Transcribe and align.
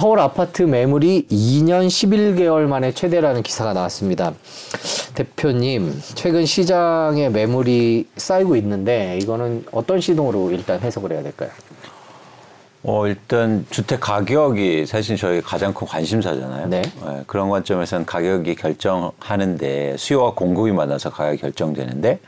서울 0.00 0.18
아파트 0.18 0.62
매물이 0.62 1.26
2년 1.30 1.86
11개월 1.86 2.62
만에 2.62 2.90
최대라는 2.90 3.42
기사가 3.42 3.74
나왔습니다. 3.74 4.32
대표님, 5.14 5.92
최근 6.14 6.46
시장에 6.46 7.28
매물이 7.28 8.08
쌓이고 8.16 8.56
있는데 8.56 9.18
이거는 9.20 9.66
어떤 9.72 10.00
시동으로 10.00 10.52
일단 10.52 10.80
해석을 10.80 11.12
해야 11.12 11.22
될까요? 11.22 11.50
어, 12.82 13.06
일단 13.08 13.66
주택 13.68 14.00
가격이 14.00 14.86
사실 14.86 15.18
저희 15.18 15.42
가장 15.42 15.74
큰 15.74 15.86
관심사잖아요. 15.86 16.68
네. 16.68 16.80
네, 16.80 17.22
그런 17.26 17.50
관점에서는 17.50 18.06
가격이 18.06 18.54
결정하는데 18.54 19.98
수요와 19.98 20.32
공급이 20.32 20.72
만나서 20.72 21.10
가격이 21.10 21.42
결정되는데 21.42 22.20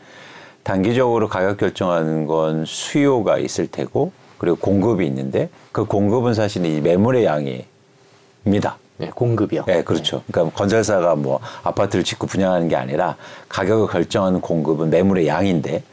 단기적으로 0.63 1.27
가격 1.27 1.57
결정하는 1.57 2.27
건 2.27 2.67
수요가 2.67 3.39
있을 3.39 3.67
테고 3.67 4.13
그리고 4.43 4.57
공급이 4.57 5.07
있는데 5.07 5.51
그 5.71 5.85
공급은 5.85 6.35
사실 6.35 6.67
이 6.67 6.81
매물의 6.81 7.25
양이입니다. 7.25 8.77
네, 8.97 9.09
공급이요. 9.15 9.63
네, 9.69 9.85
그렇죠. 9.85 10.25
그러니까 10.29 10.57
건설사가 10.59 11.15
뭐 11.15 11.39
아파트를 11.63 12.05
짓고 12.05 12.27
분양하는 12.27 12.67
게 12.67 12.75
아니라 12.75 13.15
가격을 13.49 13.87
결정하는 13.87 14.41
공급은 14.41 14.91
매물의 14.91 15.29
양인데 15.29 15.85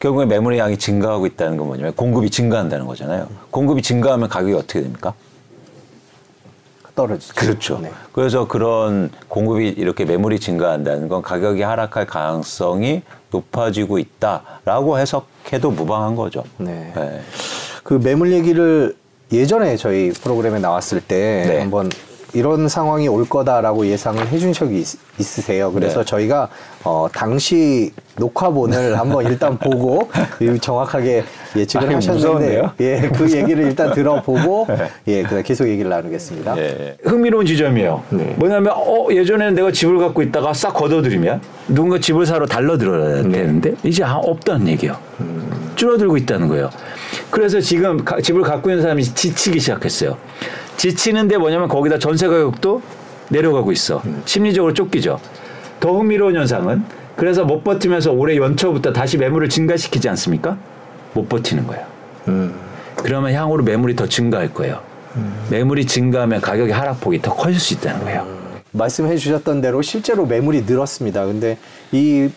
결국에 0.00 0.24
매물의 0.24 0.58
양이 0.58 0.78
증가하고 0.78 1.26
있다는 1.26 1.58
건 1.58 1.66
뭐냐면 1.66 1.94
공급이 1.94 2.30
증가한다는 2.30 2.86
거잖아요. 2.86 3.28
공급이 3.50 3.82
증가하면 3.82 4.30
가격이 4.30 4.54
어떻게 4.54 4.80
됩니까? 4.80 5.12
떨어지죠. 6.94 7.34
그렇죠. 7.34 7.78
네. 7.78 7.90
그래서 8.12 8.48
그런 8.48 9.10
공급이 9.28 9.68
이렇게 9.68 10.06
매물이 10.06 10.40
증가한다는 10.40 11.08
건 11.08 11.20
가격이 11.20 11.60
하락할 11.60 12.06
가능성이 12.06 13.02
높아지고 13.30 13.98
있다라고 13.98 14.98
해석해도 14.98 15.70
무방한 15.70 16.16
거죠. 16.16 16.44
네. 16.56 16.90
네. 16.96 17.20
그 17.82 17.94
매물 18.02 18.32
얘기를 18.32 18.94
예전에 19.32 19.76
저희 19.76 20.10
프로그램에 20.10 20.58
나왔을 20.58 21.00
때 21.00 21.44
네. 21.46 21.58
한번 21.60 21.90
이런 22.34 22.66
상황이 22.66 23.08
올 23.08 23.28
거다라고 23.28 23.86
예상을 23.86 24.26
해준 24.28 24.54
적이 24.54 24.80
있, 24.80 24.96
으세요 25.20 25.70
그래서 25.70 25.98
네. 26.00 26.04
저희가 26.04 26.48
어, 26.82 27.06
당시 27.12 27.92
녹화본을 28.16 28.98
한번 28.98 29.26
일단 29.26 29.58
보고 29.58 30.08
정확하게 30.60 31.24
예측을 31.54 31.86
아니, 31.86 31.94
하셨는데 31.96 32.28
무서운데요? 32.28 32.72
예, 32.80 33.10
그 33.14 33.30
얘기를 33.30 33.64
일단 33.64 33.92
들어보고 33.92 34.66
예, 35.08 35.22
그다음 35.22 35.42
계속 35.42 35.68
얘기를 35.68 35.90
나누겠습니다. 35.90 36.56
예. 36.56 36.96
흥미로운 37.04 37.44
지점이에요. 37.44 38.02
네. 38.10 38.34
뭐냐면 38.38 38.72
어 38.74 39.08
예전에는 39.10 39.54
내가 39.54 39.70
집을 39.70 39.98
갖고 39.98 40.22
있다가 40.22 40.54
싹 40.54 40.72
걷어들이면 40.72 41.42
누군가 41.68 41.98
집을 41.98 42.24
사러 42.24 42.46
달러들어야 42.46 43.22
되는데 43.22 43.74
이제 43.82 44.02
아, 44.04 44.16
없다는 44.16 44.68
얘기예요. 44.68 44.96
줄어들고 45.76 46.16
있다는 46.16 46.48
거예요. 46.48 46.70
그래서 47.32 47.60
지금 47.60 48.04
가- 48.04 48.20
집을 48.20 48.42
갖고 48.42 48.68
있는 48.68 48.82
사람이 48.82 49.02
지치기 49.02 49.58
시작했어요. 49.58 50.18
지치는데 50.76 51.38
뭐냐면 51.38 51.66
거기다 51.66 51.98
전세 51.98 52.28
가격도 52.28 52.82
내려가고 53.30 53.72
있어. 53.72 54.02
심리적으로 54.26 54.74
쫓기죠. 54.74 55.18
더 55.80 55.92
흥미로운 55.96 56.36
현상은 56.36 56.84
그래서 57.16 57.44
못 57.44 57.64
버티면서 57.64 58.12
올해 58.12 58.36
연초부터 58.36 58.92
다시 58.92 59.16
매물을 59.16 59.48
증가시키지 59.48 60.10
않습니까? 60.10 60.58
못 61.14 61.26
버티는 61.30 61.66
거예요. 61.66 61.86
음. 62.28 62.54
그러면 62.96 63.32
향후로 63.32 63.64
매물이 63.64 63.96
더 63.96 64.06
증가할 64.06 64.52
거예요. 64.52 64.80
매물이 65.50 65.86
증가하면 65.86 66.42
가격의 66.42 66.72
하락폭이 66.74 67.22
더 67.22 67.34
커질 67.34 67.58
수 67.58 67.72
있다는 67.74 68.04
거예요. 68.04 68.26
말씀해 68.72 69.16
주셨던 69.16 69.62
대로 69.62 69.80
실제로 69.80 70.26
매물이 70.26 70.62
늘었습니다. 70.66 71.24
근데 71.24 71.56
이 71.92 72.28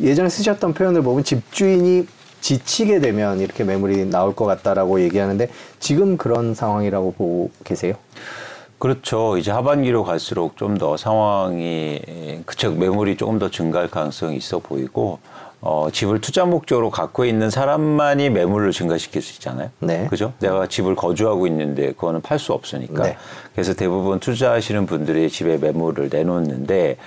예전에 0.00 0.28
쓰셨던 0.28 0.74
표현을 0.74 1.02
보면 1.02 1.24
집주인이 1.24 2.06
지치게 2.44 3.00
되면 3.00 3.40
이렇게 3.40 3.64
매물이 3.64 4.04
나올 4.10 4.34
것 4.36 4.44
같다라고 4.44 5.00
얘기하는데 5.00 5.48
지금 5.80 6.18
그런 6.18 6.54
상황이라고 6.54 7.12
보고 7.12 7.50
계세요? 7.64 7.94
그렇죠. 8.78 9.38
이제 9.38 9.50
하반기로 9.50 10.04
갈수록 10.04 10.58
좀 10.58 10.76
더 10.76 10.98
상황이 10.98 12.02
그쵸 12.44 12.72
매물이 12.72 13.16
조금 13.16 13.38
더 13.38 13.48
증가할 13.50 13.88
가능성이 13.88 14.36
있어 14.36 14.58
보이고 14.58 15.20
어, 15.62 15.88
집을 15.90 16.20
투자 16.20 16.44
목적으로 16.44 16.90
갖고 16.90 17.24
있는 17.24 17.48
사람만이 17.48 18.28
매물을 18.28 18.72
증가시킬 18.72 19.22
수 19.22 19.32
있잖아요. 19.36 19.70
네. 19.78 20.06
그죠? 20.10 20.34
내가 20.40 20.66
집을 20.66 20.96
거주하고 20.96 21.46
있는데 21.46 21.92
그거는 21.92 22.20
팔 22.20 22.38
수 22.38 22.52
없으니까. 22.52 23.04
네. 23.04 23.16
그래서 23.54 23.72
대부분 23.72 24.20
투자하시는 24.20 24.84
분들이 24.84 25.30
집에 25.30 25.56
매물을 25.56 26.10
내놓는데 26.12 26.98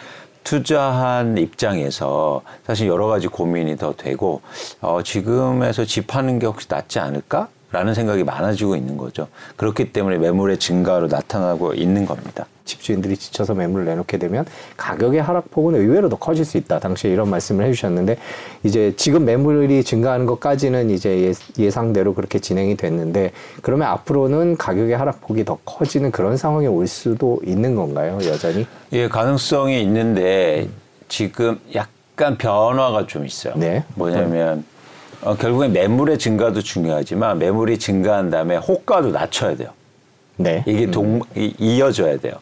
투자한 0.47 1.37
입장에서 1.37 2.41
사실 2.65 2.87
여러 2.87 3.07
가지 3.07 3.27
고민이 3.27 3.75
더 3.75 3.93
되고 3.93 4.41
어, 4.79 5.03
지금에서 5.03 5.83
집 5.83 6.15
하는 6.15 6.39
게 6.39 6.45
혹시 6.45 6.67
낫지 6.69 6.99
않을까? 6.99 7.49
라는 7.71 7.93
생각이 7.93 8.23
많아지고 8.23 8.75
있는 8.77 8.95
거죠. 8.97 9.27
그렇기 9.57 9.91
때문에 9.91 10.17
매물의 10.17 10.57
증가로 10.57 11.07
나타나고 11.07 11.73
있는 11.73 12.05
겁니다. 12.05 12.45
집주인들이 12.63 13.17
지쳐서 13.17 13.55
매물을 13.55 13.85
내놓게 13.85 14.17
되면 14.17 14.45
가격의 14.77 15.21
하락폭은 15.21 15.75
의외로 15.75 16.07
더 16.09 16.15
커질 16.17 16.45
수 16.45 16.57
있다. 16.57 16.79
당시에 16.79 17.11
이런 17.11 17.29
말씀을 17.29 17.65
해주셨는데 17.65 18.17
이제 18.63 18.93
지금 18.95 19.25
매물이 19.25 19.83
증가하는 19.83 20.25
것까지는 20.25 20.89
이제 20.89 21.29
예- 21.29 21.61
예상대로 21.63 22.13
그렇게 22.13 22.39
진행이 22.39 22.75
됐는데 22.77 23.31
그러면 23.61 23.87
앞으로는 23.89 24.57
가격의 24.57 24.97
하락폭이 24.97 25.43
더 25.45 25.57
커지는 25.65 26.11
그런 26.11 26.37
상황이 26.37 26.67
올 26.67 26.87
수도 26.87 27.39
있는 27.45 27.75
건가요? 27.75 28.17
여전히? 28.25 28.65
예, 28.93 29.07
가능성이 29.09 29.81
있는데 29.83 30.69
지금 31.09 31.59
약간 31.75 32.37
변화가 32.37 33.07
좀 33.07 33.25
있어요. 33.25 33.53
네. 33.57 33.83
뭐냐면 33.95 34.65
어, 35.27 35.35
결국엔 35.35 35.73
매물의 35.73 36.17
증가도 36.19 36.61
중요하지만 36.61 37.37
매물이 37.37 37.79
증가한 37.79 38.29
다음에 38.29 38.55
호가도 38.55 39.11
낮춰야 39.11 39.57
돼요. 39.57 39.71
네. 40.37 40.63
이게 40.65 40.89
동, 40.89 41.19
이- 41.35 41.53
이어져야 41.59 42.17
돼요. 42.17 42.35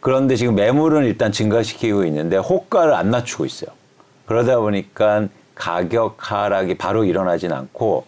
그런데 0.00 0.34
지금 0.34 0.56
매물은 0.56 1.04
일단 1.04 1.30
증가시키고 1.30 2.04
있는데 2.06 2.36
호가를 2.36 2.92
안 2.94 3.10
낮추고 3.12 3.46
있어요. 3.46 3.70
그러다 4.26 4.58
보니까 4.58 5.28
가격 5.54 6.16
하락이 6.18 6.76
바로 6.76 7.04
일어나진 7.04 7.52
않고, 7.52 8.04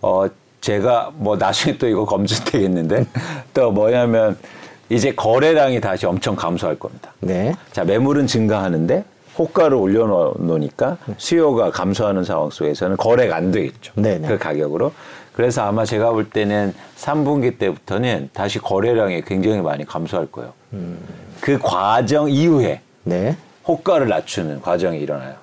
어, 0.00 0.26
제가 0.62 1.10
뭐 1.14 1.36
나중에 1.36 1.76
또 1.76 1.86
이거 1.86 2.06
검증되겠는데 2.06 3.04
또 3.52 3.70
뭐냐면 3.72 4.38
이제 4.88 5.12
거래량이 5.14 5.82
다시 5.82 6.06
엄청 6.06 6.34
감소할 6.34 6.78
겁니다. 6.78 7.12
네. 7.20 7.54
자, 7.72 7.84
매물은 7.84 8.26
증가하는데 8.26 9.04
호가를 9.40 9.76
올려놓으니까 9.76 10.98
수요가 11.16 11.70
감소하는 11.70 12.24
상황 12.24 12.50
속에서는 12.50 12.98
거래가 12.98 13.36
안 13.36 13.50
되겠죠. 13.50 13.94
네네. 13.96 14.28
그 14.28 14.38
가격으로. 14.38 14.92
그래서 15.32 15.62
아마 15.62 15.86
제가 15.86 16.10
볼 16.10 16.28
때는 16.28 16.74
3분기 16.96 17.58
때부터는 17.58 18.28
다시 18.34 18.58
거래량이 18.58 19.22
굉장히 19.22 19.62
많이 19.62 19.86
감소할 19.86 20.26
거예요. 20.26 20.52
그 21.40 21.58
과정 21.58 22.28
이후에 22.30 22.82
네. 23.04 23.36
호가를 23.70 24.08
낮추는 24.08 24.62
과정이 24.62 24.98
일어나요. 24.98 25.34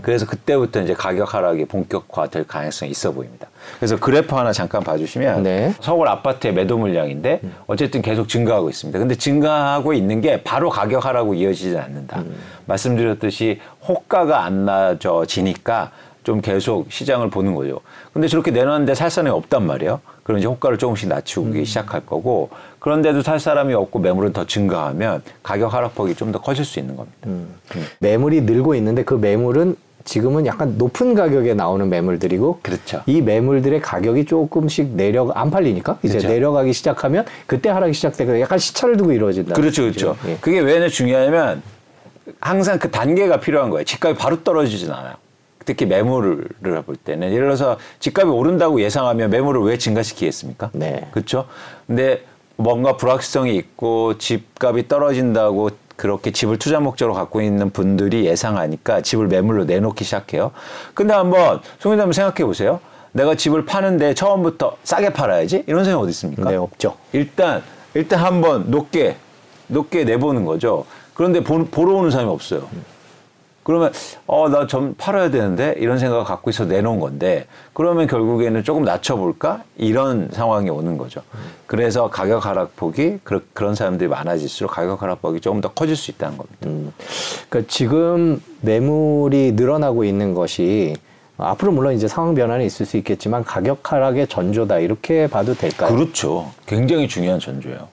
그래서 0.00 0.24
그때부터 0.26 0.80
이제 0.82 0.94
가격 0.94 1.34
하락이 1.34 1.66
본격화될 1.66 2.46
가능성이 2.46 2.90
있어 2.92 3.12
보입니다. 3.12 3.48
그래서 3.78 3.98
그래프 3.98 4.34
하나 4.34 4.52
잠깐 4.52 4.82
봐주시면 4.82 5.42
네. 5.42 5.74
서울 5.80 6.08
아파트의 6.08 6.54
매도 6.54 6.78
물량인데 6.78 7.40
어쨌든 7.66 8.00
계속 8.00 8.28
증가하고 8.28 8.70
있습니다. 8.70 8.98
근데 8.98 9.14
증가하고 9.14 9.92
있는 9.92 10.22
게 10.22 10.42
바로 10.42 10.70
가격 10.70 11.04
하락으로 11.04 11.34
이어지지 11.34 11.76
않는다. 11.76 12.22
말씀드렸듯이 12.64 13.60
호가가 13.86 14.44
안 14.44 14.64
낮아지니까 14.64 15.90
좀 16.26 16.40
계속 16.40 16.86
시장을 16.90 17.30
보는 17.30 17.54
거죠. 17.54 17.78
근데 18.12 18.26
저렇게 18.26 18.50
내놨는데 18.50 18.96
살 18.96 19.12
사람이 19.12 19.30
없단 19.30 19.64
말이에요. 19.64 20.00
그럼 20.24 20.38
이제 20.38 20.48
호가를 20.48 20.76
조금씩 20.76 21.08
낮추기 21.08 21.64
시작할 21.64 22.04
거고 22.04 22.50
그런데도 22.80 23.22
살 23.22 23.38
사람이 23.38 23.72
없고 23.74 24.00
매물은 24.00 24.32
더 24.32 24.44
증가하면 24.44 25.22
가격 25.44 25.72
하락폭이 25.72 26.16
좀 26.16 26.32
더 26.32 26.40
커질 26.40 26.64
수 26.64 26.80
있는 26.80 26.96
겁니다. 26.96 27.28
매물이 28.00 28.40
늘고 28.40 28.74
있는데 28.74 29.04
그 29.04 29.14
매물은 29.14 29.76
지금은 30.02 30.46
약간 30.46 30.76
높은 30.76 31.14
가격에 31.14 31.54
나오는 31.54 31.88
매물들이고 31.88 32.58
그렇죠. 32.60 33.02
이 33.06 33.22
매물들의 33.22 33.80
가격이 33.80 34.24
조금씩 34.24 34.96
내려 34.96 35.30
안 35.36 35.52
팔리니까 35.52 35.98
이제 36.02 36.18
그렇죠. 36.18 36.28
내려가기 36.28 36.72
시작하면 36.72 37.24
그때 37.46 37.68
하락이 37.68 37.92
시작되고 37.92 38.40
약간 38.40 38.58
시차를 38.58 38.96
두고 38.96 39.12
이루어진다. 39.12 39.54
그렇죠, 39.54 39.82
그렇죠. 39.82 40.16
예. 40.26 40.36
그게 40.40 40.58
왜 40.58 40.88
중요하냐면 40.88 41.62
항상 42.40 42.80
그 42.80 42.90
단계가 42.90 43.38
필요한 43.38 43.70
거예요. 43.70 43.84
집값이 43.84 44.18
바로 44.18 44.42
떨어지진 44.42 44.90
않아요. 44.90 45.14
특히 45.66 45.84
매물을 45.84 46.48
볼 46.86 46.96
때는 46.96 47.32
예를 47.32 47.46
들어서 47.46 47.76
집값이 47.98 48.30
오른다고 48.30 48.80
예상하면 48.80 49.28
매물을 49.28 49.60
왜 49.62 49.76
증가시키겠습니까? 49.76 50.70
네. 50.72 51.08
그렇죠. 51.10 51.46
근데 51.86 52.24
뭔가 52.56 52.96
불확실성이 52.96 53.54
있고 53.56 54.16
집값이 54.16 54.88
떨어진다고 54.88 55.70
그렇게 55.96 56.30
집을 56.30 56.58
투자 56.58 56.78
목적으로 56.78 57.14
갖고 57.14 57.40
있는 57.42 57.70
분들이 57.70 58.26
예상하니까 58.26 59.00
집을 59.02 59.26
매물로 59.26 59.64
내놓기 59.64 60.04
시작해요. 60.04 60.52
근데 60.94 61.12
한번 61.12 61.60
한번 61.82 62.12
생각해 62.12 62.44
보세요. 62.44 62.80
내가 63.12 63.34
집을 63.34 63.64
파는데 63.64 64.14
처음부터 64.14 64.76
싸게 64.84 65.14
팔아야지 65.14 65.64
이런 65.66 65.84
생각 65.84 66.00
어디 66.00 66.10
있습니까? 66.10 66.48
네, 66.48 66.56
없죠. 66.56 66.96
일단 67.12 67.62
일단 67.94 68.20
한번 68.20 68.70
높게 68.70 69.16
높게 69.68 70.04
내보는 70.04 70.44
거죠. 70.44 70.84
그런데 71.14 71.42
보, 71.42 71.64
보러 71.64 71.94
오는 71.94 72.10
사람이 72.10 72.30
없어요. 72.30 72.68
그러면 73.66 73.92
어 74.28 74.48
나 74.48 74.66
좀 74.68 74.94
팔아야 74.96 75.30
되는데 75.30 75.74
이런 75.78 75.98
생각을 75.98 76.24
갖고 76.24 76.50
있어 76.50 76.64
내놓은 76.66 77.00
건데 77.00 77.46
그러면 77.72 78.06
결국에는 78.06 78.62
조금 78.62 78.84
낮춰볼까 78.84 79.64
이런 79.76 80.28
상황이 80.32 80.70
오는 80.70 80.96
거죠. 80.96 81.20
그래서 81.66 82.08
가격 82.08 82.46
하락폭이 82.46 83.18
그런 83.24 83.42
그런 83.52 83.74
사람들이 83.74 84.08
많아질수록 84.08 84.70
가격 84.70 85.02
하락폭이 85.02 85.40
조금 85.40 85.60
더 85.60 85.72
커질 85.72 85.96
수 85.96 86.12
있다는 86.12 86.38
겁니다. 86.38 86.58
음, 86.66 86.92
그러니까 87.48 87.68
지금 87.68 88.40
매물이 88.60 89.52
늘어나고 89.56 90.04
있는 90.04 90.32
것이 90.32 90.94
앞으로 91.36 91.72
물론 91.72 91.92
이제 91.94 92.06
상황 92.06 92.34
변화는 92.36 92.64
있을 92.64 92.86
수 92.86 92.96
있겠지만 92.98 93.42
가격 93.42 93.92
하락의 93.92 94.28
전조다 94.28 94.78
이렇게 94.78 95.26
봐도 95.26 95.54
될까요? 95.54 95.92
그렇죠. 95.92 96.52
굉장히 96.66 97.08
중요한 97.08 97.40
전조예요. 97.40 97.88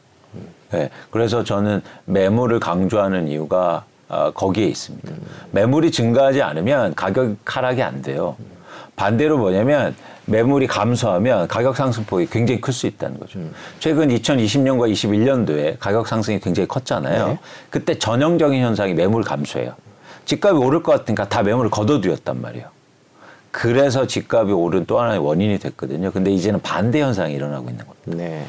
네, 0.72 0.90
그래서 1.10 1.44
저는 1.44 1.81
매물을 2.06 2.60
강조하는 2.60 3.28
이유가 3.28 3.86
어, 4.09 4.31
거기에 4.31 4.65
있습니다. 4.67 5.11
매물이 5.51 5.91
증가하지 5.91 6.41
않으면 6.41 6.94
가격 6.95 7.35
하락이 7.45 7.81
안 7.81 8.01
돼요. 8.01 8.35
반대로 8.95 9.38
뭐냐면 9.38 9.95
매물이 10.25 10.67
감소하면 10.67 11.47
가격 11.47 11.75
상승폭이 11.75 12.27
굉장히 12.27 12.61
클 12.61 12.73
수 12.73 12.85
있다는 12.88 13.19
거죠. 13.19 13.39
최근 13.79 14.09
2020년과 14.09 14.91
21년도에 14.91 15.77
가격 15.79 16.07
상승이 16.07 16.39
굉장히 16.39 16.67
컸잖아요. 16.67 17.27
네. 17.27 17.39
그때 17.69 17.97
전형적인 17.97 18.61
현상이 18.61 18.94
매물 18.94 19.23
감소예요. 19.23 19.73
집값이 20.25 20.57
오를 20.57 20.83
것 20.83 20.91
같으니까 20.94 21.27
다 21.27 21.44
매물을 21.44 21.69
걷어들였단 21.71 22.39
말이에요. 22.41 22.67
그래서 23.51 24.07
집값이 24.07 24.51
오른 24.51 24.85
또 24.85 25.00
하나의 25.00 25.19
원인이 25.19 25.59
됐거든요. 25.59 26.11
근데 26.11 26.31
이제는 26.31 26.61
반대 26.61 27.01
현상이 27.01 27.33
일어나고 27.33 27.69
있는 27.69 27.85
겁니다. 27.85 28.23
네. 28.23 28.45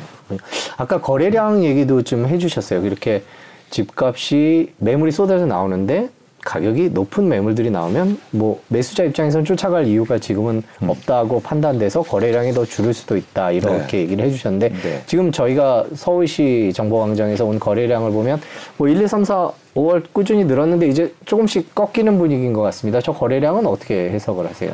아까 0.76 1.00
거래량 1.00 1.64
얘기도 1.64 2.02
좀 2.02 2.26
해주셨어요. 2.26 2.86
이렇게 2.86 3.22
집값이 3.70 4.72
매물이 4.78 5.12
쏟아져 5.12 5.46
나오는데 5.46 6.08
가격이 6.44 6.90
높은 6.90 7.28
매물들이 7.28 7.70
나오면 7.70 8.18
뭐 8.30 8.60
매수자 8.68 9.04
입장에서는 9.04 9.44
쫓아갈 9.44 9.86
이유가 9.86 10.18
지금은 10.18 10.62
없다고 10.86 11.40
판단돼서 11.40 12.02
거래량이 12.02 12.52
더 12.52 12.64
줄을 12.64 12.92
수도 12.92 13.16
있다 13.16 13.50
이렇게 13.50 13.96
네. 13.96 13.98
얘기를 14.02 14.24
해주셨는데 14.26 14.68
네. 14.68 15.02
지금 15.06 15.32
저희가 15.32 15.86
서울시 15.94 16.70
정보광장에서 16.74 17.46
온 17.46 17.58
거래량을 17.58 18.10
보면 18.12 18.40
뭐 18.76 18.88
1, 18.88 19.00
2, 19.00 19.08
3, 19.08 19.24
4, 19.24 19.50
5월 19.74 20.04
꾸준히 20.12 20.44
늘었는데 20.44 20.86
이제 20.86 21.12
조금씩 21.24 21.74
꺾이는 21.74 22.18
분위기인 22.18 22.52
것 22.52 22.60
같습니다. 22.62 23.00
저 23.00 23.12
거래량은 23.12 23.66
어떻게 23.66 24.10
해석을 24.10 24.46
하세요? 24.46 24.72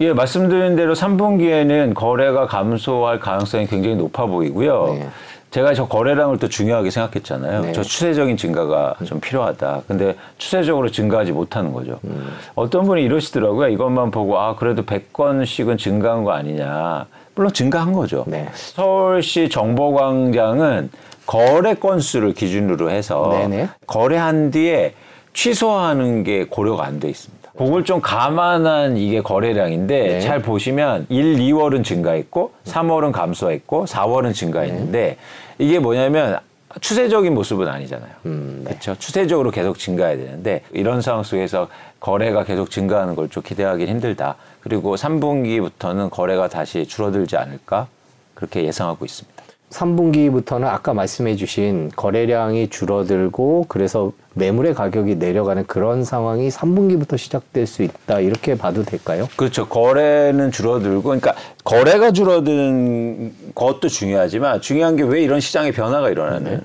예, 0.00 0.12
말씀드린 0.12 0.76
대로 0.76 0.94
3분기에는 0.94 1.92
거래가 1.94 2.46
감소할 2.46 3.18
가능성이 3.18 3.66
굉장히 3.66 3.96
높아 3.96 4.26
보이고요. 4.26 4.94
네. 4.94 5.08
제가 5.50 5.72
저 5.74 5.88
거래량을 5.88 6.38
또 6.38 6.48
중요하게 6.48 6.90
생각했잖아요. 6.90 7.62
네. 7.62 7.72
저 7.72 7.82
추세적인 7.82 8.36
증가가 8.36 8.94
좀 9.06 9.18
필요하다. 9.18 9.82
근데 9.88 10.14
추세적으로 10.36 10.90
증가하지 10.90 11.32
못하는 11.32 11.72
거죠. 11.72 11.98
음. 12.04 12.28
어떤 12.54 12.84
분이 12.84 13.02
이러시더라고요. 13.02 13.68
이것만 13.68 14.10
보고 14.10 14.38
아 14.38 14.56
그래도 14.56 14.84
100건씩은 14.84 15.78
증가한 15.78 16.24
거 16.24 16.32
아니냐. 16.32 17.06
물론 17.34 17.52
증가한 17.52 17.92
거죠. 17.92 18.24
네. 18.26 18.48
서울시 18.52 19.48
정보광장은 19.48 20.90
거래 21.26 21.74
건수를 21.74 22.34
기준으로 22.34 22.90
해서 22.90 23.28
네네. 23.32 23.68
거래한 23.86 24.50
뒤에 24.50 24.94
취소하는 25.32 26.24
게 26.24 26.44
고려가 26.44 26.84
안 26.84 26.98
돼 27.00 27.08
있습니다. 27.08 27.37
그걸 27.58 27.84
좀 27.84 28.00
감안한 28.00 28.96
이게 28.96 29.20
거래량인데 29.20 30.02
네. 30.08 30.20
잘 30.20 30.40
보시면 30.40 31.06
1, 31.08 31.36
2월은 31.38 31.84
증가했고 31.84 32.52
3월은 32.64 33.12
감소했고 33.12 33.84
4월은 33.86 34.32
증가했는데 34.32 35.16
이게 35.58 35.78
뭐냐면 35.80 36.38
추세적인 36.80 37.34
모습은 37.34 37.66
아니잖아요. 37.66 38.10
음, 38.26 38.60
네. 38.64 38.70
그렇죠. 38.70 38.94
추세적으로 38.98 39.50
계속 39.50 39.78
증가해야 39.78 40.16
되는데 40.16 40.62
이런 40.72 41.00
상황 41.02 41.22
속에서 41.24 41.68
거래가 41.98 42.44
계속 42.44 42.70
증가하는 42.70 43.16
걸 43.16 43.28
좀 43.28 43.42
기대하기는 43.42 43.92
힘들다. 43.94 44.36
그리고 44.60 44.94
3분기부터는 44.96 46.10
거래가 46.10 46.48
다시 46.48 46.86
줄어들지 46.86 47.36
않을까 47.36 47.88
그렇게 48.34 48.64
예상하고 48.64 49.04
있습니다. 49.04 49.42
3분기부터는 49.70 50.64
아까 50.64 50.94
말씀해 50.94 51.36
주신 51.36 51.90
거래량이 51.94 52.68
줄어들고 52.70 53.66
그래서 53.68 54.12
매물의 54.34 54.72
가격이 54.74 55.16
내려가는 55.16 55.66
그런 55.66 56.04
상황이 56.04 56.48
3분기부터 56.48 57.18
시작될 57.18 57.66
수 57.66 57.82
있다 57.82 58.20
이렇게 58.20 58.56
봐도 58.56 58.82
될까요? 58.84 59.28
그렇죠. 59.36 59.68
거래는 59.68 60.52
줄어들고, 60.52 61.02
그러니까 61.02 61.34
거래가 61.64 62.12
줄어드는 62.12 63.34
것도 63.54 63.88
중요하지만 63.88 64.60
중요한 64.60 64.96
게 64.96 65.02
왜 65.02 65.22
이런 65.22 65.40
시장의 65.40 65.72
변화가 65.72 66.08
일어나는 66.10 66.62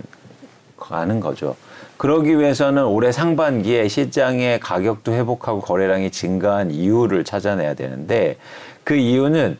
가는 0.77 1.19
거죠. 1.19 1.56
그러기 1.97 2.38
위해서는 2.38 2.85
올해 2.85 3.11
상반기에 3.11 3.88
시장의 3.88 4.59
가격도 4.59 5.13
회복하고 5.13 5.61
거래량이 5.61 6.11
증가한 6.11 6.71
이유를 6.71 7.23
찾아내야 7.23 7.73
되는데 7.73 8.38
그 8.83 8.95
이유는 8.95 9.57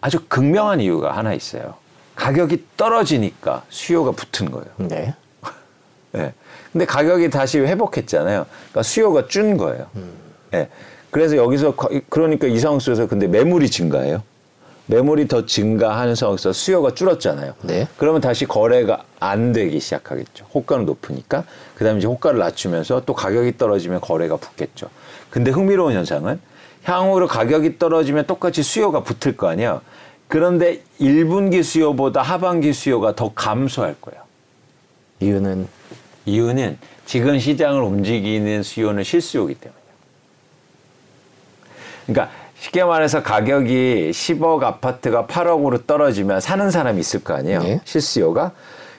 아주 0.00 0.20
극명한 0.28 0.80
이유가 0.80 1.16
하나 1.16 1.32
있어요. 1.32 1.74
가격이 2.22 2.64
떨어지니까 2.76 3.62
수요가 3.70 4.10
붙은 4.10 4.50
거예요. 4.50 4.66
네. 4.76 5.14
예. 6.16 6.32
근데 6.72 6.84
가격이 6.84 7.30
다시 7.30 7.60
회복했잖아요. 7.60 8.44
그러니까 8.50 8.82
수요가 8.82 9.28
준 9.28 9.56
거예요. 9.56 9.86
예. 10.54 10.68
그래서 11.10 11.36
여기서 11.36 11.74
거- 11.76 11.88
그러니까 12.08 12.48
이 12.48 12.58
상황 12.58 12.80
속에서 12.80 13.06
근데 13.06 13.28
매물이 13.28 13.70
증가해요. 13.70 14.22
매물이 14.86 15.28
더 15.28 15.46
증가하는 15.46 16.14
상황에서 16.16 16.52
수요가 16.52 16.92
줄었잖아요. 16.92 17.54
네. 17.62 17.86
그러면 17.98 18.20
다시 18.20 18.46
거래가 18.46 19.04
안 19.20 19.52
되기 19.52 19.78
시작하겠죠. 19.80 20.46
호가는 20.52 20.86
높으니까. 20.86 21.44
그 21.76 21.84
다음에 21.84 21.98
이제 21.98 22.08
호가를 22.08 22.38
낮추면서 22.40 23.02
또 23.06 23.14
가격이 23.14 23.58
떨어지면 23.58 24.00
거래가 24.00 24.36
붙겠죠. 24.36 24.88
근데 25.30 25.50
흥미로운 25.50 25.94
현상은 25.94 26.40
향후로 26.82 27.28
가격이 27.28 27.78
떨어지면 27.78 28.26
똑같이 28.26 28.62
수요가 28.62 29.02
붙을 29.04 29.36
거 29.36 29.48
아니에요. 29.48 29.82
그런데 30.28 30.82
1분기 31.00 31.62
수요보다 31.62 32.20
하반기 32.22 32.72
수요가 32.72 33.14
더 33.14 33.32
감소할 33.34 33.96
거예요. 34.00 34.22
이유는 35.20 35.66
이유는 36.26 36.78
지금 37.06 37.38
시장을 37.38 37.82
움직이는 37.82 38.62
수요는 38.62 39.02
실수요이기 39.02 39.58
때문이에요. 39.60 39.88
그러니까 42.06 42.34
쉽게 42.60 42.84
말해서 42.84 43.22
가격이 43.22 44.10
10억 44.12 44.62
아파트가 44.62 45.26
8억으로 45.26 45.86
떨어지면 45.86 46.40
사는 46.40 46.70
사람이 46.70 47.00
있을 47.00 47.24
거 47.24 47.34
아니에요. 47.34 47.62
네. 47.62 47.80
실수요가. 47.84 48.52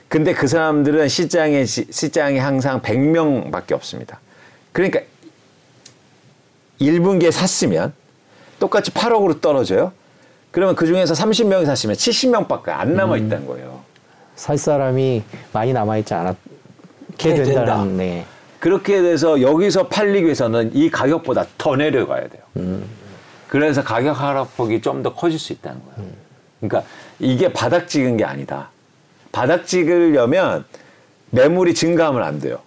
근데 0.07 0.33
그 0.33 0.47
사람들은 0.47 1.07
시장에 1.07 1.65
시- 1.65 1.85
시장에 1.91 2.39
항상 2.39 2.81
100명밖에 2.81 3.73
없습니다. 3.73 4.19
그러니까 4.71 5.01
1분기에 6.81 7.31
샀으면 7.31 7.93
똑같이 8.59 8.91
8억으로 8.91 9.39
떨어져요. 9.41 9.91
그러면 10.51 10.75
그 10.75 10.85
중에서 10.87 11.13
30명이 11.13 11.65
샀으면 11.65 11.95
70명밖에 11.95 12.69
안 12.69 12.95
남아 12.95 13.17
있다는 13.17 13.45
거예요. 13.45 13.81
살 14.35 14.57
사람이 14.57 15.23
많이 15.51 15.73
남아 15.73 15.97
있지 15.99 16.13
않았게 16.13 16.37
네, 17.17 17.35
된다. 17.35 17.43
된다는 17.65 17.97
네. 17.97 18.25
그렇게 18.59 19.01
돼서 19.01 19.41
여기서 19.41 19.87
팔리기 19.87 20.25
위해서는 20.25 20.71
이 20.73 20.89
가격보다 20.89 21.45
더 21.57 21.75
내려가야 21.75 22.27
돼요. 22.27 22.79
그래서 23.47 23.83
가격 23.83 24.19
하락폭이 24.19 24.81
좀 24.81 25.01
더 25.03 25.13
커질 25.13 25.39
수 25.39 25.53
있다는 25.53 25.81
거예요. 25.85 26.11
그러니까 26.59 26.83
이게 27.19 27.51
바닥 27.53 27.87
찍은 27.87 28.17
게 28.17 28.25
아니다. 28.25 28.69
바닥 29.31 29.65
찍으려면 29.65 30.65
매물이 31.31 31.73
증가하면 31.73 32.23
안 32.23 32.39
돼요. 32.39 32.59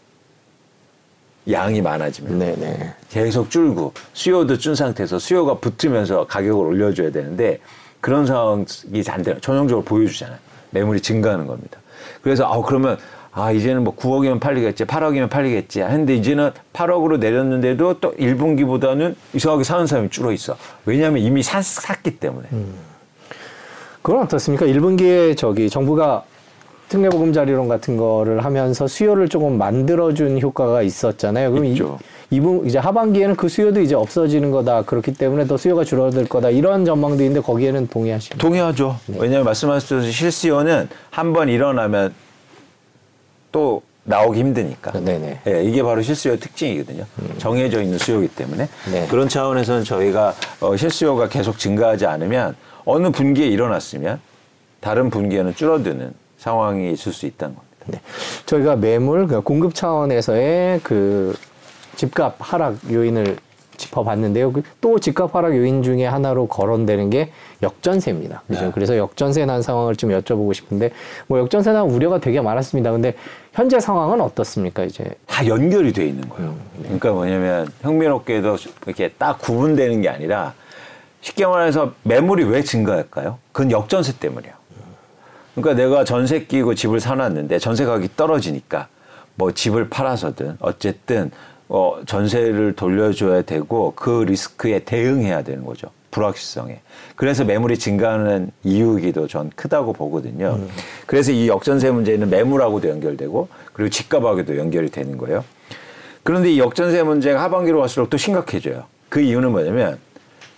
양이 1.51 1.83
많아지면. 1.83 2.39
네네. 2.39 2.95
계속 3.11 3.51
줄고 3.51 3.93
수요도 4.13 4.59
준 4.59 4.75
상태에서 4.75 5.19
수요가 5.19 5.55
붙으면서 5.55 6.27
가격을 6.27 6.65
올려줘야 6.65 7.11
되는데 7.11 7.59
그런 8.01 8.27
상황이 8.27 8.65
안 9.09 9.23
돼요. 9.23 9.37
전형적으로 9.41 9.85
보여주잖아요. 9.85 10.39
매물이 10.71 11.01
증가하는 11.01 11.47
겁니다. 11.47 11.79
그래서 12.23 12.45
아 12.45 12.61
그러면 12.63 12.97
아 13.33 13.51
이제는 13.51 13.83
뭐 13.83 13.97
9억이면 13.97 14.41
팔리겠지, 14.41 14.85
8억이면 14.85 15.31
팔리겠지. 15.31 15.81
했는데 15.81 16.15
이제는 16.17 16.51
8억으로 16.73 17.19
내렸는데도 17.19 17.99
또 18.01 18.15
1분기보다는 18.15 19.15
이상하게 19.33 19.65
사는 19.65 19.87
사람이 19.87 20.11
줄어 20.11 20.33
있어. 20.33 20.57
왜냐하면 20.85 21.23
이미 21.23 21.43
샀, 21.43 21.65
샀기 21.65 22.19
때문에. 22.19 22.49
그건 24.03 24.23
어떻습니까? 24.23 24.67
1분기에 24.67 25.37
저기 25.37 25.71
정부가 25.71 26.25
특례보금자리론 26.93 27.69
같은 27.69 27.97
거를 27.97 28.45
하면서 28.45 28.87
수요를 28.87 29.29
조금 29.29 29.57
만들어준 29.57 30.41
효과가 30.41 30.83
있었잖아요. 30.83 31.51
그럼 31.51 31.65
있죠. 31.67 31.99
이, 32.31 32.37
이분 32.37 32.67
이제 32.67 32.79
하반기에는 32.79 33.35
그 33.37 33.49
수요도 33.49 33.81
이제 33.81 33.95
없어지는 33.95 34.51
거다. 34.51 34.83
그렇기 34.83 35.15
때문에 35.15 35.47
더 35.47 35.57
수요가 35.57 35.85
줄어들 35.85 36.27
거다. 36.29 36.51
이런 36.51 36.85
전망도 36.85 37.23
있는데 37.23 37.41
거기에는 37.41 37.87
동의하시나요? 37.89 38.39
동의하죠. 38.39 38.97
왜냐하면 39.09 39.45
말씀하셨듯이 39.45 40.13
실수요는 40.13 40.89
한 41.11 41.33
번 41.33 41.49
일어나면 41.49 42.13
또 43.53 43.81
나오기 44.05 44.39
힘드니까. 44.41 44.93
네네. 44.93 45.41
예, 45.47 45.63
이게 45.65 45.83
바로 45.83 46.03
실수요 46.03 46.37
특징이거든요. 46.37 47.05
정해져 47.39 47.81
있는 47.81 47.97
수요이기 47.97 48.35
때문에 48.35 48.69
네. 48.93 49.07
그런 49.09 49.29
차원에서는 49.29 49.85
저희가 49.85 50.35
어, 50.61 50.77
실수요가 50.77 51.29
계속 51.29 51.59
증가하지 51.59 52.05
않으면 52.07 52.55
어느 52.85 53.11
분기에 53.11 53.47
일어났으면 53.47 54.21
다른 54.81 55.09
분기에는 55.09 55.55
줄어드는 55.55 56.13
상황이 56.43 56.93
있을 56.93 57.13
수 57.13 57.27
있다는 57.27 57.55
겁니다. 57.55 57.77
네. 57.87 58.01
저희가 58.47 58.75
매물 58.75 59.27
그러니까 59.27 59.41
공급 59.41 59.77
차원에서의 59.77 60.81
그 60.83 61.37
집값 61.95 62.35
하락 62.41 62.79
요인을 62.91 63.37
짚어봤는데요. 63.77 64.53
그또 64.53 64.99
집값 64.99 65.35
하락 65.37 65.57
요인 65.57 65.85
중에 65.85 66.05
하나로 66.05 66.49
거론되는 66.49 67.11
게 67.11 67.31
역전세입니다. 67.63 68.43
그죠? 68.49 68.67
네. 68.67 68.71
그래서 68.75 68.97
역전세 68.97 69.45
난 69.47 69.63
상황을 69.63 69.95
좀 69.95 70.11
여쭤보고 70.11 70.53
싶은데 70.53 70.91
뭐 71.29 71.39
역전세 71.39 71.73
난 71.73 71.89
우려가 71.89 72.19
되게 72.19 72.41
많았습니다. 72.41 72.91
근데 72.91 73.15
현재 73.53 73.79
상황은 73.79 74.21
어떻습니까? 74.21 74.83
이제 74.83 75.05
다 75.27 75.47
연결이 75.47 75.93
돼 75.93 76.07
있는 76.07 76.29
거예요. 76.29 76.57
그러니까 76.83 77.13
뭐냐면 77.13 77.71
형민업계도 77.83 78.57
이렇게 78.87 79.11
딱 79.11 79.41
구분되는 79.41 80.03
게 80.03 80.09
아니라 80.09 80.55
쉽게 81.21 81.47
말해서 81.47 81.93
매물이 82.03 82.45
왜 82.45 82.63
증가할까요? 82.63 83.39
그건 83.53 83.71
역전세 83.71 84.19
때문이에요. 84.19 84.62
그러니까 85.55 85.83
내가 85.83 86.05
전세 86.05 86.45
끼고 86.45 86.75
집을 86.75 87.01
사놨는데 87.01 87.59
전세 87.59 87.85
가격이 87.85 88.11
떨어지니까 88.17 88.89
뭐 89.35 89.53
집을 89.53 89.89
팔아서든 89.89 90.57
어쨌든 90.61 91.31
어 91.69 92.01
전세를 92.07 92.75
돌려줘야 92.75 93.43
되고 93.43 93.93
그 93.95 94.25
리스크에 94.27 94.81
대응해야 94.81 95.43
되는 95.43 95.65
거죠. 95.65 95.89
불확실성에. 96.11 96.81
그래서 97.17 97.45
매물이 97.45 97.79
증가하는 97.79 98.51
이유이기도 98.65 99.27
전 99.29 99.51
크다고 99.57 99.95
보거든요. 99.95 100.59
그래서 101.07 101.33
이 101.33 101.49
역전세 101.49 101.91
문제는 101.91 102.29
매물하고도 102.29 102.89
연결되고 102.89 103.49
그리고 103.73 103.89
집값하고도 103.89 104.59
연결이 104.59 104.91
되는 104.91 105.17
거예요. 105.17 105.43
그런데 106.23 106.53
이 106.53 106.59
역전세 106.59 107.03
문제가 107.03 107.43
하반기로 107.43 107.81
갈수록 107.81 108.11
또 108.11 108.17
심각해져요. 108.19 108.85
그 109.09 109.21
이유는 109.21 109.53
뭐냐면 109.53 109.99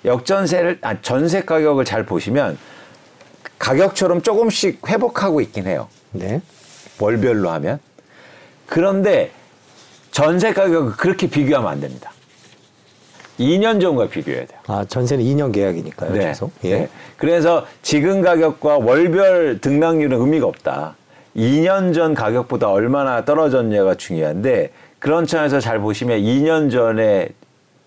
역전세를 0.04 0.78
아 0.82 1.00
전세 1.00 1.42
가격을 1.42 1.84
잘 1.84 2.04
보시면 2.04 2.58
가격처럼 3.64 4.20
조금씩 4.20 4.86
회복하고 4.86 5.40
있긴 5.40 5.66
해요. 5.66 5.88
네. 6.12 6.42
월별로 7.00 7.48
하면. 7.52 7.78
그런데 8.66 9.30
전세 10.10 10.52
가격을 10.52 10.92
그렇게 10.92 11.30
비교하면 11.30 11.70
안 11.70 11.80
됩니다. 11.80 12.12
2년 13.40 13.80
전과 13.80 14.08
비교해야 14.08 14.44
돼요. 14.44 14.60
아 14.66 14.84
전세는 14.84 15.24
2년 15.24 15.52
계약이니까요. 15.52 16.12
계속. 16.12 16.52
예. 16.64 16.80
네. 16.80 16.88
그래서 17.16 17.66
지금 17.80 18.20
가격과 18.20 18.78
월별 18.78 19.60
등락률은 19.62 20.20
의미가 20.20 20.46
없다. 20.46 20.96
2년 21.34 21.94
전 21.94 22.12
가격보다 22.12 22.68
얼마나 22.68 23.24
떨어졌냐가 23.24 23.94
중요한데 23.94 24.72
그런 24.98 25.26
차원에서 25.26 25.60
잘 25.60 25.80
보시면 25.80 26.20
2년 26.20 26.70
전에 26.70 27.30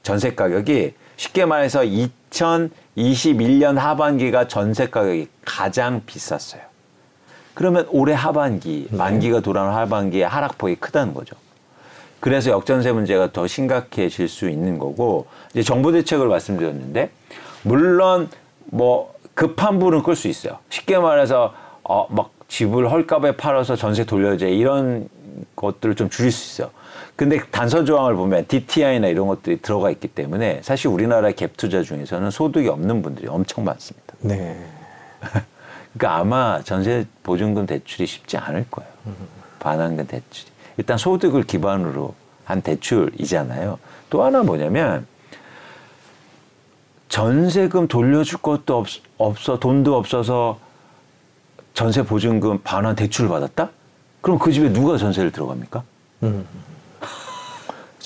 전세 0.01 0.33
가격이 0.33 0.95
쉽게 1.17 1.45
말해서 1.45 1.81
2021년 1.81 3.75
하반기가 3.75 4.47
전세 4.47 4.87
가격이 4.87 5.27
가장 5.43 6.01
비쌌어요. 6.05 6.61
그러면 7.53 7.87
올해 7.89 8.13
하반기, 8.13 8.87
만기가 8.91 9.39
돌아오는 9.41 9.73
하반기에 9.73 10.23
하락폭이 10.23 10.75
크다는 10.75 11.13
거죠. 11.13 11.35
그래서 12.19 12.51
역전세 12.51 12.91
문제가 12.91 13.31
더 13.31 13.47
심각해질 13.47 14.27
수 14.27 14.49
있는 14.49 14.79
거고 14.79 15.27
이제 15.51 15.63
정부 15.63 15.91
대책을 15.91 16.27
말씀드렸는데 16.27 17.09
물론 17.63 18.29
뭐 18.65 19.13
급한 19.33 19.79
불은 19.79 20.03
끌 20.03 20.15
수 20.15 20.27
있어요. 20.27 20.59
쉽게 20.69 20.97
말해서 20.97 21.53
어 21.83 22.07
막 22.09 22.31
집을 22.47 22.89
헐값에 22.89 23.35
팔아서 23.37 23.75
전세 23.75 24.05
돌려줘 24.05 24.47
이런 24.47 25.09
것들을 25.55 25.95
좀 25.95 26.09
줄일 26.09 26.31
수 26.31 26.61
있어요. 26.61 26.71
근데 27.17 27.39
단서 27.49 27.83
조항을 27.83 28.15
보면 28.15 28.45
DTI나 28.47 29.07
이런 29.07 29.27
것들이 29.27 29.59
들어가 29.59 29.89
있기 29.89 30.07
때문에 30.07 30.61
사실 30.63 30.89
우리나라 30.89 31.31
갭 31.31 31.57
투자 31.57 31.81
중에서는 31.81 32.29
소득이 32.29 32.69
없는 32.69 33.01
분들이 33.01 33.27
엄청 33.27 33.65
많습니다. 33.65 34.13
네. 34.19 34.63
그러니까 35.97 36.19
아마 36.19 36.61
전세 36.61 37.07
보증금 37.23 37.65
대출이 37.65 38.05
쉽지 38.05 38.37
않을 38.37 38.67
거예요. 38.69 38.91
반환금 39.59 40.05
대출이. 40.05 40.51
일단 40.77 40.99
소득을 40.99 41.41
기반으로 41.43 42.13
한 42.45 42.61
대출이잖아요. 42.61 43.79
또 44.11 44.23
하나 44.23 44.43
뭐냐면 44.43 45.07
전세금 47.09 47.87
돌려줄 47.87 48.43
것도 48.43 48.77
없, 48.77 48.87
없어 49.17 49.59
돈도 49.59 49.95
없어서 49.95 50.59
전세 51.73 52.03
보증금 52.03 52.59
반환 52.61 52.95
대출을 52.95 53.27
받았다? 53.27 53.71
그럼 54.21 54.37
그 54.37 54.51
집에 54.51 54.71
누가 54.71 54.97
전세를 54.97 55.31
들어갑니까? 55.31 55.83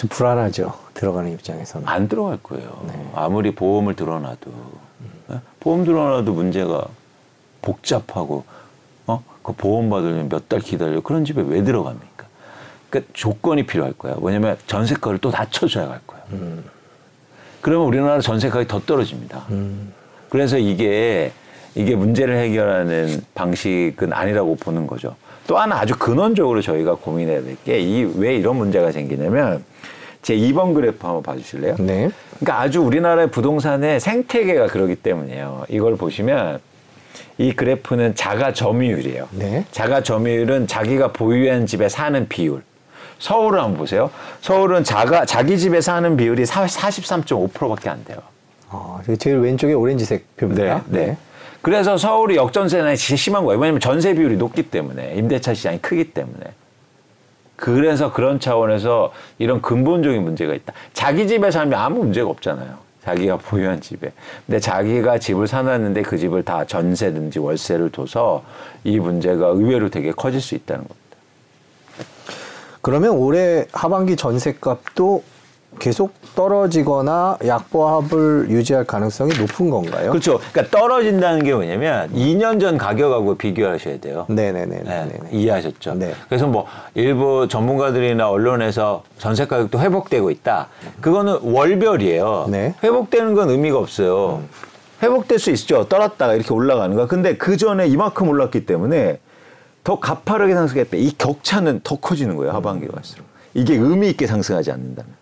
좀 0.01 0.09
불안하죠. 0.09 0.73
들어가는 0.95 1.31
입장에서는. 1.33 1.87
안 1.87 2.07
들어갈 2.07 2.39
거예요. 2.41 2.83
아무리 3.13 3.53
보험을 3.53 3.95
들어놔도 3.95 4.51
예? 5.31 5.39
보험 5.59 5.85
들어놔도 5.85 6.33
문제가 6.33 6.87
복잡하고 7.61 8.43
어? 9.05 9.23
그 9.43 9.53
보험 9.53 9.91
받으려면 9.91 10.27
몇 10.27 10.49
달 10.49 10.59
기다려 10.59 11.01
그런 11.01 11.23
집에 11.23 11.43
왜 11.45 11.63
들어갑니까? 11.63 12.25
그러니까 12.89 13.11
조건이 13.13 13.67
필요할 13.67 13.93
거야. 13.93 14.15
왜냐면 14.21 14.57
전세가를 14.65 15.19
또 15.19 15.29
낮춰줘야 15.29 15.91
할 15.91 15.99
거야. 16.07 16.21
그러면 17.61 17.85
우리나라 17.87 18.21
전세가격이 18.21 18.67
더 18.67 18.79
떨어집니다. 18.79 19.45
그래서 20.29 20.57
이게 20.57 21.31
이게 21.75 21.95
문제를 21.95 22.37
해결하는 22.39 23.23
방식은 23.35 24.13
아니라고 24.13 24.55
보는 24.55 24.87
거죠. 24.87 25.15
또 25.47 25.57
하나 25.57 25.79
아주 25.79 25.95
근원적으로 25.97 26.61
저희가 26.61 26.95
고민해야 26.95 27.41
될 27.43 27.55
게 27.65 27.79
이 27.79 28.03
왜 28.17 28.35
이런 28.35 28.55
문제가 28.57 28.91
생기냐면 28.91 29.63
제 30.21 30.35
2번 30.35 30.73
그래프 30.75 31.05
한번 31.05 31.23
봐주실래요? 31.23 31.75
네. 31.79 32.09
그러니까 32.39 32.61
아주 32.61 32.81
우리나라의 32.81 33.31
부동산의 33.31 33.99
생태계가 33.99 34.67
그러기 34.67 34.95
때문이에요. 34.95 35.65
이걸 35.69 35.95
보시면 35.97 36.59
이 37.37 37.53
그래프는 37.53 38.13
자가 38.15 38.53
점유율이에요. 38.53 39.27
네. 39.31 39.65
자가 39.71 40.03
점유율은 40.03 40.67
자기가 40.67 41.11
보유한 41.11 41.65
집에 41.65 41.89
사는 41.89 42.27
비율. 42.29 42.61
서울을 43.19 43.59
한번 43.59 43.77
보세요. 43.77 44.09
서울은 44.41 44.83
자가 44.83 45.25
자기 45.25 45.57
집에 45.57 45.81
사는 45.81 46.15
비율이 46.17 46.43
43.5%밖에 46.43 47.89
안 47.89 48.03
돼요. 48.05 48.17
아, 48.69 48.99
제일 49.19 49.39
왼쪽에 49.39 49.73
오렌지색 49.73 50.37
표입니다. 50.37 50.83
네. 50.87 51.17
그래서 51.61 51.97
서울이 51.97 52.35
역전세난이 52.35 52.95
심한 52.97 53.45
거예요. 53.45 53.59
왜냐하면 53.59 53.79
전세 53.79 54.13
비율이 54.13 54.37
높기 54.37 54.63
때문에 54.63 55.13
임대차 55.15 55.53
시장이 55.53 55.79
크기 55.79 56.11
때문에. 56.11 56.45
그래서 57.55 58.11
그런 58.11 58.39
차원에서 58.39 59.13
이런 59.37 59.61
근본적인 59.61 60.23
문제가 60.23 60.55
있다. 60.55 60.73
자기 60.93 61.27
집에 61.27 61.51
살면 61.51 61.79
아무 61.79 61.99
문제가 61.99 62.29
없잖아요. 62.29 62.77
자기가 63.03 63.37
보유한 63.37 63.79
집에. 63.81 64.11
근데 64.45 64.59
자기가 64.59 65.19
집을 65.19 65.47
사놨는데 65.47 66.01
그 66.01 66.17
집을 66.17 66.43
다 66.43 66.65
전세든지 66.65 67.37
월세를 67.37 67.91
둬서 67.91 68.43
이 68.83 68.99
문제가 68.99 69.47
의외로 69.47 69.89
되게 69.89 70.11
커질 70.11 70.41
수 70.41 70.55
있다는 70.55 70.83
겁니다. 70.87 70.99
그러면 72.81 73.11
올해 73.11 73.67
하반기 73.71 74.15
전세값도 74.15 75.23
계속 75.79 76.13
떨어지거나 76.35 77.37
약보합을 77.45 78.49
유지할 78.49 78.83
가능성이 78.85 79.37
높은 79.37 79.69
건가요? 79.69 80.11
그렇죠. 80.11 80.39
그러니까 80.51 80.77
떨어진다는 80.77 81.43
게 81.43 81.53
뭐냐면 81.53 82.11
2년 82.13 82.59
전 82.59 82.77
가격하고 82.77 83.35
비교하셔야 83.35 83.99
돼요. 83.99 84.25
네네네. 84.29 84.81
네, 84.83 85.05
네. 85.05 85.19
이해하셨죠? 85.31 85.95
네. 85.95 86.13
그래서 86.27 86.47
뭐 86.47 86.65
일부 86.93 87.47
전문가들이나 87.47 88.29
언론에서 88.29 89.03
전세 89.17 89.47
가격도 89.47 89.79
회복되고 89.79 90.29
있다. 90.29 90.67
그거는 91.01 91.39
월별이에요. 91.41 92.47
네. 92.49 92.75
회복되는 92.83 93.33
건 93.33 93.49
의미가 93.49 93.77
없어요. 93.77 94.43
회복될 95.01 95.39
수 95.39 95.49
있죠. 95.51 95.87
떨었다가 95.89 96.35
이렇게 96.35 96.53
올라가는 96.53 96.95
거. 96.95 97.07
근데 97.07 97.35
그 97.37 97.57
전에 97.57 97.87
이만큼 97.87 98.27
올랐기 98.29 98.65
때문에 98.65 99.19
더 99.83 99.99
가파르게 99.99 100.53
상승했다. 100.53 100.97
이 100.97 101.11
격차는 101.17 101.81
더 101.83 101.95
커지는 101.95 102.35
거예요. 102.35 102.53
하반기가 102.53 102.93
갈수록. 102.93 103.25
이게 103.53 103.75
의미 103.75 104.09
있게 104.09 104.27
상승하지 104.27 104.71
않는다면. 104.71 105.20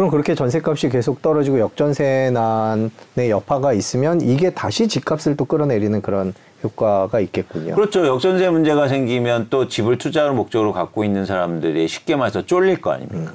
그럼 0.00 0.10
그렇게 0.10 0.34
전세값이 0.34 0.88
계속 0.88 1.20
떨어지고 1.20 1.60
역전세난의 1.60 3.28
여파가 3.28 3.74
있으면 3.74 4.22
이게 4.22 4.48
다시 4.48 4.88
집값을 4.88 5.36
또 5.36 5.44
끌어내리는 5.44 6.00
그런 6.00 6.32
효과가 6.64 7.20
있겠군요. 7.20 7.74
그렇죠. 7.74 8.06
역전세 8.06 8.48
문제가 8.48 8.88
생기면 8.88 9.48
또 9.50 9.68
집을 9.68 9.98
투자를 9.98 10.32
목적으로 10.32 10.72
갖고 10.72 11.04
있는 11.04 11.26
사람들이 11.26 11.86
쉽게 11.86 12.16
말해서 12.16 12.46
쫄릴 12.46 12.80
거 12.80 12.92
아닙니까? 12.92 13.34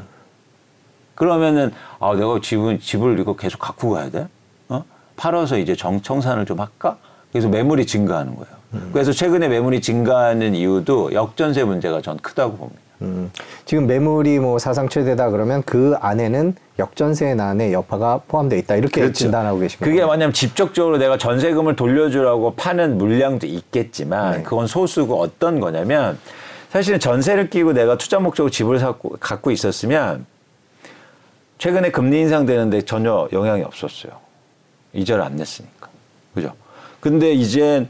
그러면은 1.13 1.71
아 1.99 2.15
내가 2.15 2.39
집은 2.41 2.79
집을 2.79 3.19
이거 3.19 3.35
계속 3.35 3.59
갖고 3.59 3.91
가야 3.91 4.09
돼? 4.09 4.27
어? 4.69 4.83
팔아서 5.17 5.59
이제 5.59 5.75
정, 5.75 6.01
청산을 6.01 6.47
좀 6.47 6.59
할까? 6.61 6.97
그래서 7.31 7.47
매물이 7.47 7.85
증가하는 7.85 8.35
거예요. 8.37 8.55
그래서 8.91 9.11
최근에 9.11 9.49
매물이 9.49 9.81
증가하는 9.81 10.55
이유도 10.55 11.13
역전세 11.13 11.63
문제가 11.63 12.01
전 12.01 12.17
크다고 12.17 12.57
봅니다. 12.57 12.81
음, 13.01 13.31
지금 13.65 13.87
매물이 13.87 14.39
뭐 14.39 14.57
사상 14.59 14.87
최대다 14.87 15.29
그러면 15.29 15.63
그 15.63 15.95
안에는 15.99 16.55
역전세난의 16.79 17.73
여파가 17.73 18.21
포함되어 18.27 18.59
있다 18.59 18.75
이렇게 18.75 19.11
진단하고 19.11 19.59
계신 19.59 19.79
그게 19.79 19.95
거예요. 19.95 20.07
뭐냐면 20.07 20.33
직접적으로 20.33 20.97
내가 20.97 21.17
전세금을 21.17 21.75
돌려주라고 21.75 22.55
파는 22.55 22.97
물량도 22.97 23.47
있겠지만 23.47 24.37
네. 24.37 24.43
그건 24.43 24.67
소수고 24.67 25.19
어떤 25.19 25.59
거냐면 25.59 26.17
사실은 26.69 26.99
전세를 26.99 27.49
끼고 27.49 27.73
내가 27.73 27.97
투자 27.97 28.19
목적으로 28.19 28.51
집을 28.51 28.79
사고, 28.79 29.15
갖고 29.19 29.51
있었으면 29.51 30.25
최근에 31.57 31.91
금리 31.91 32.19
인상되는데 32.19 32.81
전혀 32.81 33.29
영향이 33.31 33.63
없었어요. 33.63 34.13
이자를 34.93 35.23
안 35.23 35.35
냈으니까. 35.35 35.89
그죠? 36.33 36.53
근데 36.99 37.31
이젠 37.31 37.87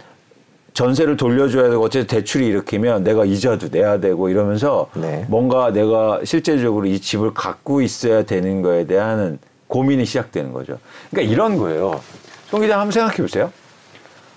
전세를 0.76 1.16
돌려줘야 1.16 1.70
되고 1.70 1.82
어쨌든 1.82 2.18
대출이 2.18 2.48
일으키면 2.48 3.04
내가 3.04 3.24
이자도 3.24 3.70
내야 3.72 4.00
되고 4.00 4.28
이러면서 4.28 4.90
네. 4.94 5.26
뭔가 5.30 5.72
내가 5.72 6.20
실제적으로 6.26 6.86
이 6.86 7.00
집을 7.00 7.34
갖고 7.34 7.82
있어야 7.82 8.24
되는 8.24 8.62
거에 8.62 8.86
대한 8.86 9.40
고민이 9.68 10.06
시작되는 10.06 10.52
거죠. 10.52 10.78
그러니까 11.10 11.32
이런 11.32 11.58
거예요. 11.58 12.02
송 12.50 12.60
기자 12.60 12.78
한번 12.78 12.92
생각해 12.92 13.18
보세요. 13.18 13.54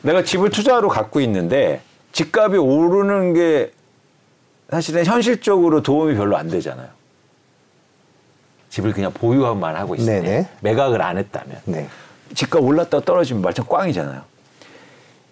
내가 0.02 0.22
집을 0.22 0.50
투자로 0.50 0.88
갖고 0.88 1.20
있는데 1.20 1.82
집값이 2.12 2.56
오르는 2.56 3.34
게 3.34 3.72
사실은 4.70 5.04
현실적으로 5.04 5.82
도움이 5.82 6.14
별로 6.14 6.36
안 6.36 6.48
되잖아요. 6.48 6.86
집을 8.70 8.92
그냥 8.92 9.12
보유만 9.12 9.74
하고 9.74 9.96
네네. 9.96 10.48
매각을 10.60 11.02
안 11.02 11.18
했다면 11.18 11.62
네. 11.64 11.88
집값 12.34 12.62
올랐다 12.62 13.00
떨어지면 13.00 13.42
말짱 13.42 13.66
꽝이잖아요. 13.68 14.22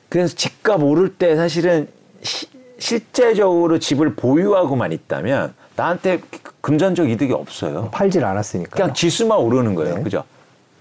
그래서 0.09 0.35
집값 0.35 0.83
오를 0.83 1.15
때 1.15 1.37
사실은 1.37 1.89
시- 2.23 2.47
실제적으로 2.79 3.79
집을 3.79 4.15
보유하고만 4.15 4.93
있다면 4.93 5.55
나한테 5.77 6.21
금전적 6.61 7.09
이득이 7.11 7.33
없어요. 7.33 7.91
팔질 7.93 8.25
않았으니까. 8.25 8.77
그냥 8.77 8.95
지수만 8.95 9.39
오르는 9.39 9.75
거예요. 9.75 9.97
네. 9.97 10.03
그죠? 10.03 10.25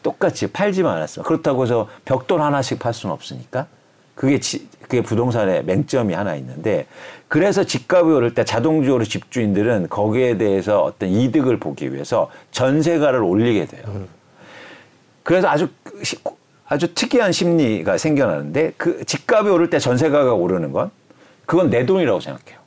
똑같이 0.03 0.47
팔지만 0.47 0.97
않았으면. 0.97 1.25
그렇다고 1.25 1.63
해서 1.63 1.87
벽돌 2.05 2.41
하나씩 2.41 2.79
팔 2.79 2.93
수는 2.93 3.13
없으니까. 3.13 3.67
그게 4.13 4.39
지, 4.39 4.67
그게 4.81 5.01
부동산의 5.01 5.65
맹점이 5.65 6.13
하나 6.13 6.35
있는데 6.35 6.85
그래서 7.27 7.65
집값이 7.65 8.05
오를 8.09 8.33
때 8.33 8.45
자동적으로 8.45 9.03
집주인들은 9.03 9.89
거기에 9.89 10.37
대해서 10.37 10.81
어떤 10.83 11.09
이득을 11.09 11.59
보기 11.59 11.91
위해서 11.93 12.29
전세가를 12.51 13.21
올리게 13.21 13.65
돼요. 13.65 13.83
그래서 15.23 15.47
아주 15.49 15.67
시- 16.03 16.17
아주 16.67 16.93
특이한 16.93 17.31
심리가 17.31 17.97
생겨나는데 17.97 18.73
그 18.77 19.03
집값이 19.05 19.49
오를 19.49 19.69
때 19.69 19.79
전세가가 19.79 20.33
오르는 20.33 20.71
건 20.71 20.89
그건 21.45 21.69
내 21.69 21.85
돈이라고 21.85 22.19
생각해요. 22.19 22.59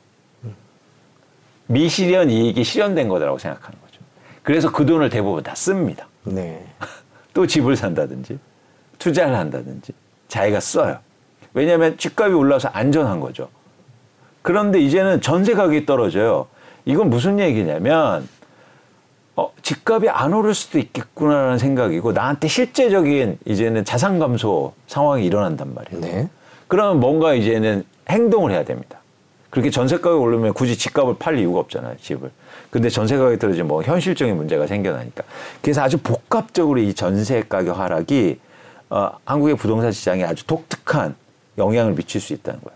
미실현 1.67 2.29
이익이 2.29 2.63
실현된 2.63 3.07
거라고 3.09 3.37
생각하는 3.37 3.79
거죠. 3.81 4.01
그래서 4.41 4.71
그 4.71 4.85
돈을 4.85 5.09
대부분 5.09 5.43
다 5.43 5.53
씁니다. 5.53 6.07
네. 6.23 6.65
또 7.33 7.45
집을 7.45 7.75
산다든지 7.75 8.39
투자를 8.97 9.35
한다든지 9.35 9.93
자기가 10.27 10.59
써요. 10.59 10.99
왜냐하면 11.53 11.97
집값이 11.97 12.33
올라서 12.33 12.69
안전한 12.69 13.19
거죠. 13.19 13.49
그런데 14.41 14.79
이제는 14.79 15.21
전세 15.21 15.53
가격이 15.53 15.85
떨어져요. 15.85 16.47
이건 16.85 17.09
무슨 17.09 17.39
얘기냐면 17.39 18.23
어, 18.23 18.23
집값이 19.69 20.09
안 20.09 20.33
오를 20.33 20.55
수도 20.55 20.79
있겠구나라는 20.79 21.59
생각이고 21.59 22.11
나한테 22.11 22.47
실제적인 22.47 23.37
이제는 23.45 23.85
자산 23.85 24.17
감소 24.17 24.73
상황이 24.87 25.23
일어난단 25.23 25.75
말이에요. 25.75 26.01
네. 26.01 26.29
그러면 26.67 26.99
뭔가 26.99 27.35
이제는 27.35 27.83
행동을 28.09 28.51
해야 28.51 28.63
됩니다. 28.63 28.97
그렇게 29.51 29.69
전세 29.69 29.97
가격이 29.97 30.23
오르면 30.23 30.53
굳이 30.53 30.75
집값을 30.75 31.17
팔 31.19 31.37
이유가 31.37 31.59
없잖아요, 31.59 31.97
집을. 31.97 32.31
근데 32.71 32.89
전세 32.89 33.15
가격이 33.17 33.37
떨어지면 33.37 33.67
뭐 33.67 33.83
현실적인 33.83 34.35
문제가 34.35 34.65
생겨나니까. 34.65 35.23
그래서 35.61 35.83
아주 35.83 35.99
복합적으로 35.99 36.79
이 36.79 36.95
전세 36.95 37.43
가격 37.47 37.77
하락이 37.77 38.39
어, 38.89 39.11
한국의 39.25 39.55
부동산 39.55 39.91
시장에 39.91 40.23
아주 40.23 40.47
독특한 40.47 41.15
영향을 41.59 41.93
미칠 41.93 42.19
수 42.19 42.33
있다는 42.33 42.59
거예요. 42.61 42.75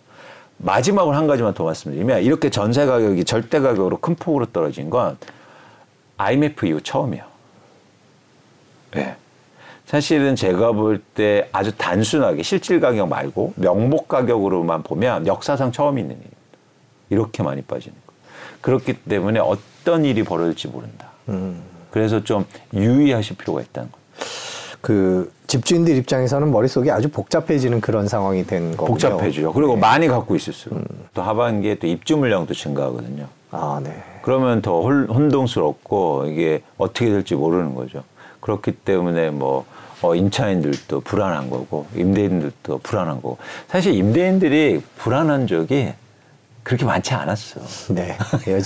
마지막으로 0.58 1.16
한 1.16 1.26
가지만 1.26 1.56
더 1.56 1.64
말씀드리면 1.64 2.22
이렇게 2.22 2.52
전세 2.52 2.86
가격이 2.86 3.24
절대 3.26 3.60
가격으로 3.60 3.98
큰 3.98 4.14
폭으로 4.14 4.46
떨어진 4.46 4.92
건 4.92 5.18
IMF 6.24 6.66
이후 6.66 6.82
처음이에요. 6.82 7.24
네. 8.92 9.16
사실은 9.86 10.36
제가 10.36 10.72
볼 10.72 11.02
때 11.14 11.50
아주 11.52 11.72
단순하게 11.78 12.42
실질 12.42 12.80
가격 12.80 13.08
말고 13.10 13.54
명목 13.58 14.08
가격으로만 14.08 14.82
보면 14.84 15.28
역사상 15.28 15.72
처음 15.72 16.00
있는 16.00 16.16
일입니다. 16.16 16.38
이렇게 17.10 17.44
많이 17.44 17.62
빠지는 17.62 17.96
거. 18.08 18.14
그렇기 18.62 18.94
때문에 18.94 19.40
어떤 19.40 20.06
일이 20.06 20.24
벌어질지 20.24 20.70
모른다. 20.70 21.10
음. 21.30 21.62
그래서 21.92 22.24
좀 22.24 22.46
유의하실 22.74 23.38
필요가 23.38 23.62
있다는 23.62 23.92
거예요. 23.92 24.04
그 24.82 25.32
집주인들 25.48 25.96
입장에서는 25.98 26.52
머릿속이 26.52 26.90
아주 26.90 27.10
복잡해지는 27.10 27.80
그런 27.82 28.08
상황이 28.08 28.44
된 28.46 28.72
거군요. 28.76 28.88
복잡해져요. 28.88 29.54
그리고 29.54 29.76
많이 29.76 30.08
갖고 30.08 30.36
있을수록 30.36 30.82
또 31.14 31.22
하반기에 31.22 31.76
또 31.76 31.86
입주 31.88 32.18
물량도 32.18 32.54
증가하거든요. 32.56 33.28
아, 33.56 33.80
네. 33.84 34.04
그러면 34.24 34.62
더 34.64 34.82
홀- 34.82 35.08
혼동스럽고 35.10 36.26
이게 36.28 36.64
어떻게 36.78 37.10
될지 37.10 37.36
모르는 37.36 37.76
거죠. 37.76 38.04
그렇기 38.40 38.72
때문에 38.72 39.30
뭐 39.30 39.66
어, 40.02 40.16
임차인들도 40.16 41.02
불안한 41.02 41.50
거고 41.50 41.86
임대인들도 41.96 42.80
불안한 42.80 43.18
거고 43.18 43.38
사실 43.68 43.94
임대인들이 43.94 44.82
불안한 44.98 45.48
적이 45.48 45.94
그렇게 46.64 46.84
많지 46.84 47.14
않았어. 47.14 47.62
네. 47.94 48.18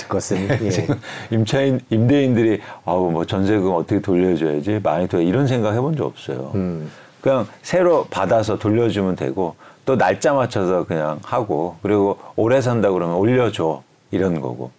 것은 0.08 0.47
예. 0.63 0.69
지금 0.71 1.00
임차인 1.32 1.82
임대인들이 1.89 2.62
아우 2.86 3.12
뭐 3.12 3.26
전세금 3.26 3.71
어떻게 3.73 4.00
돌려줘야지 4.02 4.80
많이 4.84 5.08
더 5.08 5.19
이런 5.19 5.47
생각 5.47 5.73
해본 5.73 5.95
적 5.97 6.06
없어요. 6.06 6.52
음. 6.56 6.89
그냥 7.21 7.45
새로 7.62 8.06
받아서 8.06 8.58
돌려주면 8.58 9.15
되고 9.15 9.56
또 9.86 9.97
날짜 9.97 10.34
맞춰서 10.34 10.86
그냥 10.86 11.19
하고 11.23 11.76
그리고 11.82 12.17
오래 12.36 12.62
산다 12.62 12.89
그러면 12.91 13.15
올려줘 13.17 13.84
이런 14.12 14.39
거고 14.41 14.71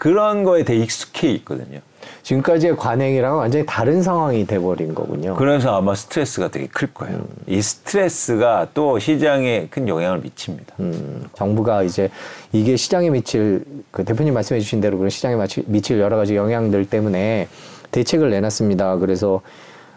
그런 0.00 0.44
거에 0.44 0.64
되게 0.64 0.82
익숙해 0.82 1.30
있거든요. 1.32 1.78
지금까지의 2.22 2.78
관행이랑은 2.78 3.36
완전히 3.36 3.66
다른 3.66 4.02
상황이 4.02 4.46
돼버린 4.46 4.94
거군요. 4.94 5.34
그래서 5.36 5.76
아마 5.76 5.94
스트레스가 5.94 6.48
되게 6.48 6.68
클 6.68 6.88
거예요. 6.94 7.26
이 7.46 7.60
스트레스가 7.60 8.68
또 8.72 8.98
시장에 8.98 9.66
큰 9.70 9.86
영향을 9.86 10.20
미칩니다. 10.20 10.74
음, 10.80 11.28
정부가 11.34 11.82
이제 11.82 12.08
이게 12.50 12.76
시장에 12.76 13.10
미칠 13.10 13.62
그 13.90 14.02
대표님 14.02 14.32
말씀해 14.32 14.62
주신 14.62 14.80
대로 14.80 14.96
그런 14.96 15.10
시장에 15.10 15.36
미칠 15.66 16.00
여러 16.00 16.16
가지 16.16 16.34
영향들 16.34 16.88
때문에 16.88 17.48
대책을 17.90 18.30
내놨습니다. 18.30 18.96
그래서 18.96 19.42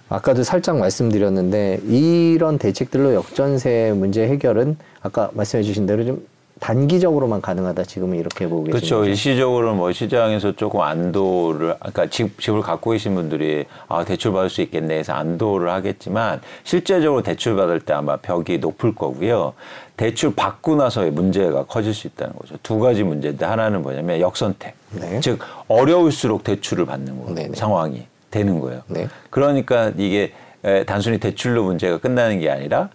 아까도 0.09 0.43
살짝 0.43 0.79
말씀드렸는데 0.79 1.79
이런 1.87 2.57
대책들로 2.57 3.13
역전세 3.13 3.93
문제 3.95 4.27
해결은 4.27 4.75
아까 5.01 5.31
말씀해 5.33 5.63
주신 5.63 5.85
대로 5.85 6.03
좀 6.03 6.27
단기적으로만 6.63 7.41
가능하다 7.41 7.83
지금은 7.83 8.17
이렇게 8.17 8.47
보고 8.47 8.63
계십니다. 8.63 8.95
그렇죠. 8.95 9.05
일시적으로 9.05 9.75
뭐 9.75 9.91
시장에서 9.91 10.53
조금 10.53 10.79
안도를, 10.79 11.75
아까 11.81 12.07
집, 12.07 12.39
집을 12.39 12.61
갖고 12.61 12.91
계신 12.91 13.15
분들이 13.15 13.65
아, 13.89 14.05
대출 14.05 14.31
받을 14.31 14.49
수 14.49 14.61
있겠네 14.61 14.97
해서 14.97 15.11
안도를 15.11 15.69
하겠지만 15.69 16.39
실제적으로 16.63 17.21
대출 17.21 17.57
받을 17.57 17.81
때 17.81 17.91
아마 17.91 18.15
벽이 18.15 18.59
높을 18.59 18.95
거고요. 18.95 19.53
대출 19.97 20.33
받고 20.33 20.77
나서의 20.77 21.11
문제가 21.11 21.65
커질 21.65 21.93
수 21.93 22.07
있다는 22.07 22.33
거죠. 22.35 22.55
두 22.63 22.79
가지 22.79 23.03
문제인데 23.03 23.43
하나는 23.43 23.81
뭐냐면 23.81 24.21
역선택. 24.21 24.73
네. 24.91 25.19
즉, 25.19 25.39
어려울수록 25.67 26.45
대출을 26.45 26.85
받는 26.85 27.25
거, 27.25 27.33
네네. 27.33 27.55
상황이 27.55 28.07
되는 28.31 28.61
거예요. 28.61 28.83
네. 28.87 29.09
그러니까 29.31 29.91
이게 29.97 30.31
에, 30.63 30.85
단순히 30.85 31.17
대출로 31.17 31.65
문제가 31.65 31.97
끝나는 31.97 32.39
게 32.39 32.49
아니라 32.49 32.87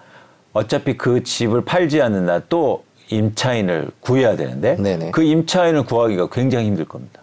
어차피 0.55 0.97
그 0.97 1.23
집을 1.23 1.67
팔지 1.67 2.01
않는 2.01 2.25
날또 2.25 2.88
임차인을 3.11 3.91
구해야 4.01 4.37
되는데 4.37 4.77
네네. 4.77 5.11
그 5.13 5.23
임차인을 5.23 5.85
구하기가 5.85 6.29
굉장히 6.31 6.67
힘들 6.67 6.85
겁니다. 6.85 7.21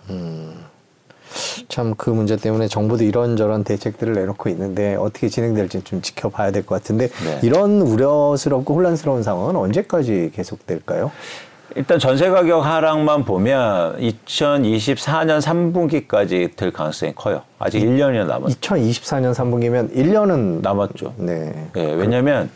참그 1.67 2.10
문제 2.12 2.38
때문에 2.38 2.67
정부도 2.67 3.04
이런저런 3.04 3.63
대책들을 3.63 4.13
내놓고 4.13 4.48
있는데 4.50 4.95
어떻게 4.95 5.28
진행될지 5.28 5.82
좀 5.84 6.02
지켜봐야 6.02 6.52
될 6.52 6.63
것 6.65 6.76
같은데 6.76 7.08
네. 7.08 7.39
이런 7.43 7.82
우려스럽고 7.82 8.74
혼란스러운 8.74 9.21
상황은 9.24 9.56
언제까지 9.56 10.32
계속될까요? 10.34 11.12
일단 11.76 12.00
전세 12.00 12.30
가격 12.30 12.65
하락만 12.65 13.26
보면 13.26 13.98
2024년 14.00 15.41
3분기까지 15.41 16.56
될 16.56 16.71
가능성이 16.71 17.13
커요. 17.13 17.41
아직 17.60 17.80
1년이나 17.80 18.26
남았, 18.28 18.52
2024년 18.62 19.34
3분기면 19.34 19.93
1년은 19.93 20.62
남았죠. 20.62 21.15
네. 21.17 21.67
예, 21.76 21.82
왜냐하면 21.93 22.50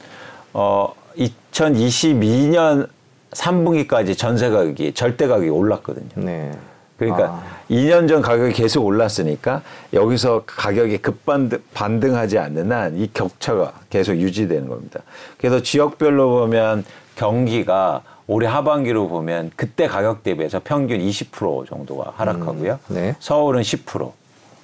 어 0.54 0.94
2022년 1.18 2.88
3분기까지 3.32 4.18
전세 4.18 4.50
가격이 4.50 4.94
절대 4.94 5.28
가격이 5.28 5.50
올랐거든요. 5.50 6.10
네. 6.16 6.52
그러니까 6.98 7.26
아. 7.30 7.44
2년 7.70 8.10
전 8.10 8.22
가격이 8.22 8.52
계속 8.54 8.86
올랐으니까 8.86 9.62
여기서 9.94 10.44
가격이 10.46 10.98
급반등 10.98 11.60
반등하지 11.74 12.38
않는 12.38 12.72
한 12.72 12.98
이 12.98 13.10
격차가 13.14 13.74
계속 13.90 14.16
유지되는 14.18 14.68
겁니다. 14.68 15.00
그래서 15.38 15.62
지역별로 15.62 16.30
보면 16.30 16.84
경기가 17.16 18.02
올해 18.28 18.48
하반기로 18.48 19.08
보면 19.08 19.52
그때 19.56 19.88
가격 19.88 20.24
대비해서 20.24 20.60
평균 20.64 21.00
20% 21.00 21.68
정도가 21.68 22.14
하락하고요. 22.16 22.80
음, 22.90 22.94
네. 22.96 23.16
서울은 23.20 23.62
10%. 23.62 24.12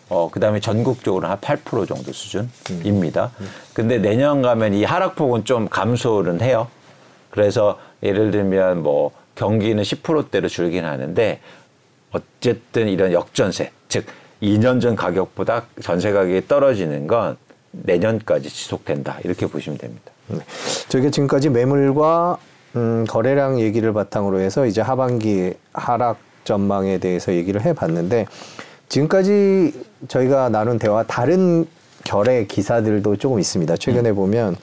어, 0.08 0.30
그 0.32 0.40
다음에 0.40 0.60
전국적으로 0.60 1.28
한 1.28 1.38
8% 1.40 1.88
정도 1.88 2.12
수준입니다. 2.14 3.32
근데 3.74 3.98
내년 3.98 4.42
가면 4.44 4.74
이 4.76 4.84
하락폭은 4.84 5.46
좀 5.46 5.68
감소는 5.68 6.42
해요. 6.42 6.68
그래서 7.36 7.78
예를 8.02 8.32
들면 8.32 8.82
뭐 8.82 9.12
경기는 9.36 9.84
10%대로 9.84 10.48
줄긴 10.48 10.86
하는데 10.86 11.40
어쨌든 12.12 12.88
이런 12.88 13.12
역전세, 13.12 13.72
즉 13.90 14.06
2년 14.42 14.80
전 14.80 14.96
가격보다 14.96 15.66
전세 15.82 16.14
가격이 16.14 16.48
떨어지는 16.48 17.08
건 17.08 17.36
내년까지 17.72 18.50
지속된다. 18.50 19.18
이렇게 19.26 19.48
보시면 19.48 19.78
됩니다. 19.78 20.12
네. 20.28 20.40
저희가 20.88 21.10
지금까지 21.10 21.50
매물과 21.50 22.38
음, 22.78 23.06
거래량 23.08 23.60
얘기를 23.60 23.92
바탕으로 23.92 24.40
해서 24.40 24.66
이제 24.66 24.80
하반기 24.80 25.54
하락 25.74 26.18
전망에 26.46 27.00
대해서 27.00 27.34
얘기를 27.34 27.62
해봤는데 27.62 28.28
지금까지 28.88 29.74
저희가 30.08 30.48
나눈 30.50 30.80
대화 30.80 31.04
다른 31.04 31.66
결의 32.06 32.48
기사들도 32.48 33.18
조금 33.18 33.40
있습니다. 33.40 33.76
최근에 33.76 34.14
보면 34.14 34.56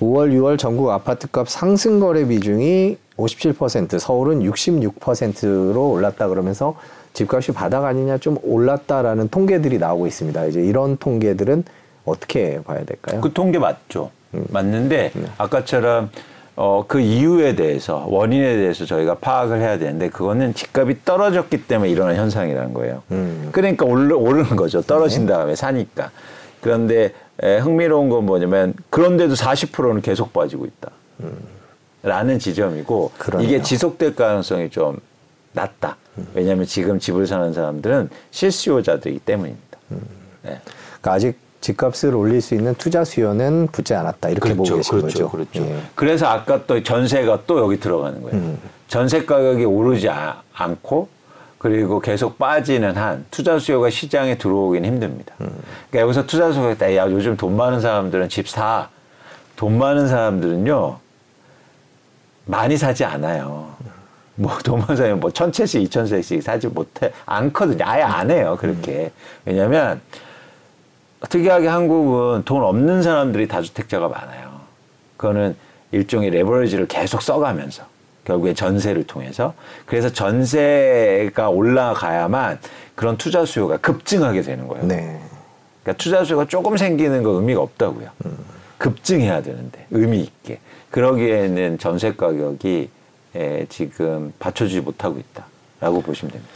5월, 0.00 0.32
6월 0.32 0.58
전국 0.58 0.90
아파트값 0.90 1.48
상승 1.48 2.00
거래 2.00 2.26
비중이 2.26 2.96
57%, 3.16 3.98
서울은 3.98 4.40
66%로 4.40 5.90
올랐다 5.90 6.28
그러면서 6.28 6.74
집값이 7.12 7.52
바닥 7.52 7.84
아니냐 7.84 8.18
좀 8.18 8.38
올랐다라는 8.42 9.28
통계들이 9.28 9.78
나오고 9.78 10.06
있습니다. 10.06 10.46
이제 10.46 10.60
이런 10.60 10.96
통계들은 10.96 11.64
어떻게 12.04 12.62
봐야 12.62 12.84
될까요? 12.84 13.20
그 13.20 13.32
통계 13.32 13.58
맞죠. 13.58 14.10
맞는데 14.30 15.12
아까처럼 15.38 16.10
어, 16.56 16.84
그 16.86 17.00
이유에 17.00 17.54
대해서 17.56 18.06
원인에 18.08 18.56
대해서 18.56 18.84
저희가 18.84 19.16
파악을 19.16 19.60
해야 19.60 19.78
되는데 19.78 20.08
그거는 20.08 20.54
집값이 20.54 20.98
떨어졌기 21.04 21.66
때문에 21.66 21.90
일어난 21.90 22.16
현상이라는 22.16 22.74
거예요. 22.74 23.02
음. 23.10 23.48
그러니까 23.52 23.86
오르, 23.86 24.14
오르는 24.14 24.56
거죠. 24.56 24.82
떨어진 24.82 25.26
다음에 25.26 25.56
사니까. 25.56 26.10
그런데 26.60 27.12
에, 27.42 27.58
흥미로운 27.58 28.08
건 28.10 28.26
뭐냐면 28.26 28.74
그런데도 28.90 29.34
40%는 29.34 30.02
계속 30.02 30.32
빠지고 30.32 30.66
있다. 30.66 30.90
라는 32.02 32.38
지점이고 32.38 33.12
그러네요. 33.18 33.46
이게 33.48 33.62
지속될 33.62 34.14
가능성이 34.14 34.70
좀 34.70 34.98
낮다. 35.52 35.96
왜냐하면 36.34 36.66
지금 36.66 36.98
집을 36.98 37.26
사는 37.26 37.52
사람들은 37.52 38.08
실수요자들이기 38.30 39.20
때문입니다. 39.20 39.78
네. 40.42 40.60
그러니까 41.00 41.12
아직 41.12 41.38
집값을 41.60 42.14
올릴 42.14 42.40
수 42.40 42.54
있는 42.54 42.74
투자 42.76 43.04
수요는 43.04 43.68
붙지 43.70 43.94
않았다 43.94 44.30
이렇게 44.30 44.54
보고 44.54 44.76
계신 44.76 45.00
거죠. 45.02 45.28
그렇죠. 45.28 45.60
예. 45.60 45.80
그래서 45.94 46.26
아까 46.26 46.64
또 46.66 46.82
전세가 46.82 47.42
또 47.46 47.58
여기 47.58 47.78
들어가는 47.78 48.22
거예요. 48.22 48.36
음. 48.36 48.58
전세 48.88 49.24
가격이 49.26 49.64
오르지 49.66 50.08
아- 50.08 50.40
않고 50.54 51.08
그리고 51.60 52.00
계속 52.00 52.38
빠지는 52.38 52.96
한 52.96 53.26
투자 53.30 53.58
수요가 53.58 53.90
시장에 53.90 54.38
들어오긴 54.38 54.82
힘듭니다. 54.82 55.34
음. 55.42 55.62
그러니까 55.90 56.00
여기서 56.00 56.26
투자 56.26 56.50
수요가 56.50 56.72
있다. 56.72 56.96
야, 56.96 57.04
요즘 57.10 57.36
돈 57.36 57.54
많은 57.54 57.82
사람들은 57.82 58.30
집 58.30 58.48
사. 58.48 58.88
돈 59.56 59.76
많은 59.76 60.08
사람들은요, 60.08 60.98
많이 62.46 62.78
사지 62.78 63.04
않아요. 63.04 63.74
뭐돈 64.36 64.78
많은 64.80 64.96
사람이 64.96 65.20
뭐천 65.20 65.52
채씩, 65.52 65.82
이천 65.82 66.06
채씩 66.06 66.42
사지 66.42 66.66
못해. 66.66 67.12
않거든요. 67.26 67.84
아예 67.86 68.04
안 68.04 68.30
해요. 68.30 68.56
그렇게. 68.58 69.12
왜냐면 69.44 70.00
특이하게 71.28 71.68
한국은 71.68 72.44
돈 72.46 72.64
없는 72.64 73.02
사람들이 73.02 73.48
다주택자가 73.48 74.08
많아요. 74.08 74.60
그거는 75.18 75.54
일종의 75.92 76.30
레버리지를 76.30 76.88
계속 76.88 77.20
써가면서 77.20 77.89
결국에 78.30 78.54
전세를 78.54 79.04
통해서 79.04 79.54
그래서 79.86 80.08
전세가 80.12 81.50
올라가야만 81.50 82.60
그런 82.94 83.16
투자 83.16 83.44
수요가 83.44 83.76
급증하게 83.78 84.42
되는 84.42 84.68
거예요. 84.68 84.86
네. 84.86 85.20
그러니까 85.82 86.00
투자 86.00 86.24
수요가 86.24 86.46
조금 86.46 86.76
생기는 86.76 87.22
거 87.24 87.30
의미가 87.30 87.60
없다고요. 87.60 88.08
급증해야 88.78 89.42
되는데 89.42 89.86
의미 89.90 90.20
있게 90.20 90.60
그러기에는 90.90 91.78
전세 91.78 92.12
가격이 92.12 92.90
에, 93.34 93.66
지금 93.68 94.32
받쳐주지 94.38 94.80
못하고 94.80 95.18
있다라고 95.18 96.02
보시면 96.02 96.32
됩니다. 96.32 96.52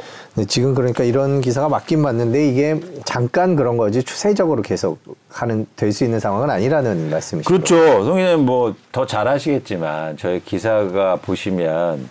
지금 0.49 0.75
그러니까 0.75 1.05
이런 1.05 1.41
기사가 1.41 1.69
맞긴 1.69 2.01
맞는데 2.03 2.49
이게 2.49 2.81
잠깐 3.05 3.55
그런 3.55 3.77
거지 3.77 4.03
추세적으로 4.03 4.63
계속 4.63 4.99
하는 5.29 5.67
될 5.77 5.93
수 5.93 6.03
있는 6.05 6.19
상황은 6.19 6.51
아니라는 6.51 7.11
말씀이시죠. 7.11 7.49
그렇죠. 7.55 8.05
송이는 8.05 8.41
뭐 8.41 8.75
더 8.91 9.07
잘하시겠지만 9.07 10.17
저희 10.17 10.43
기사가 10.45 11.17
보시면 11.17 12.09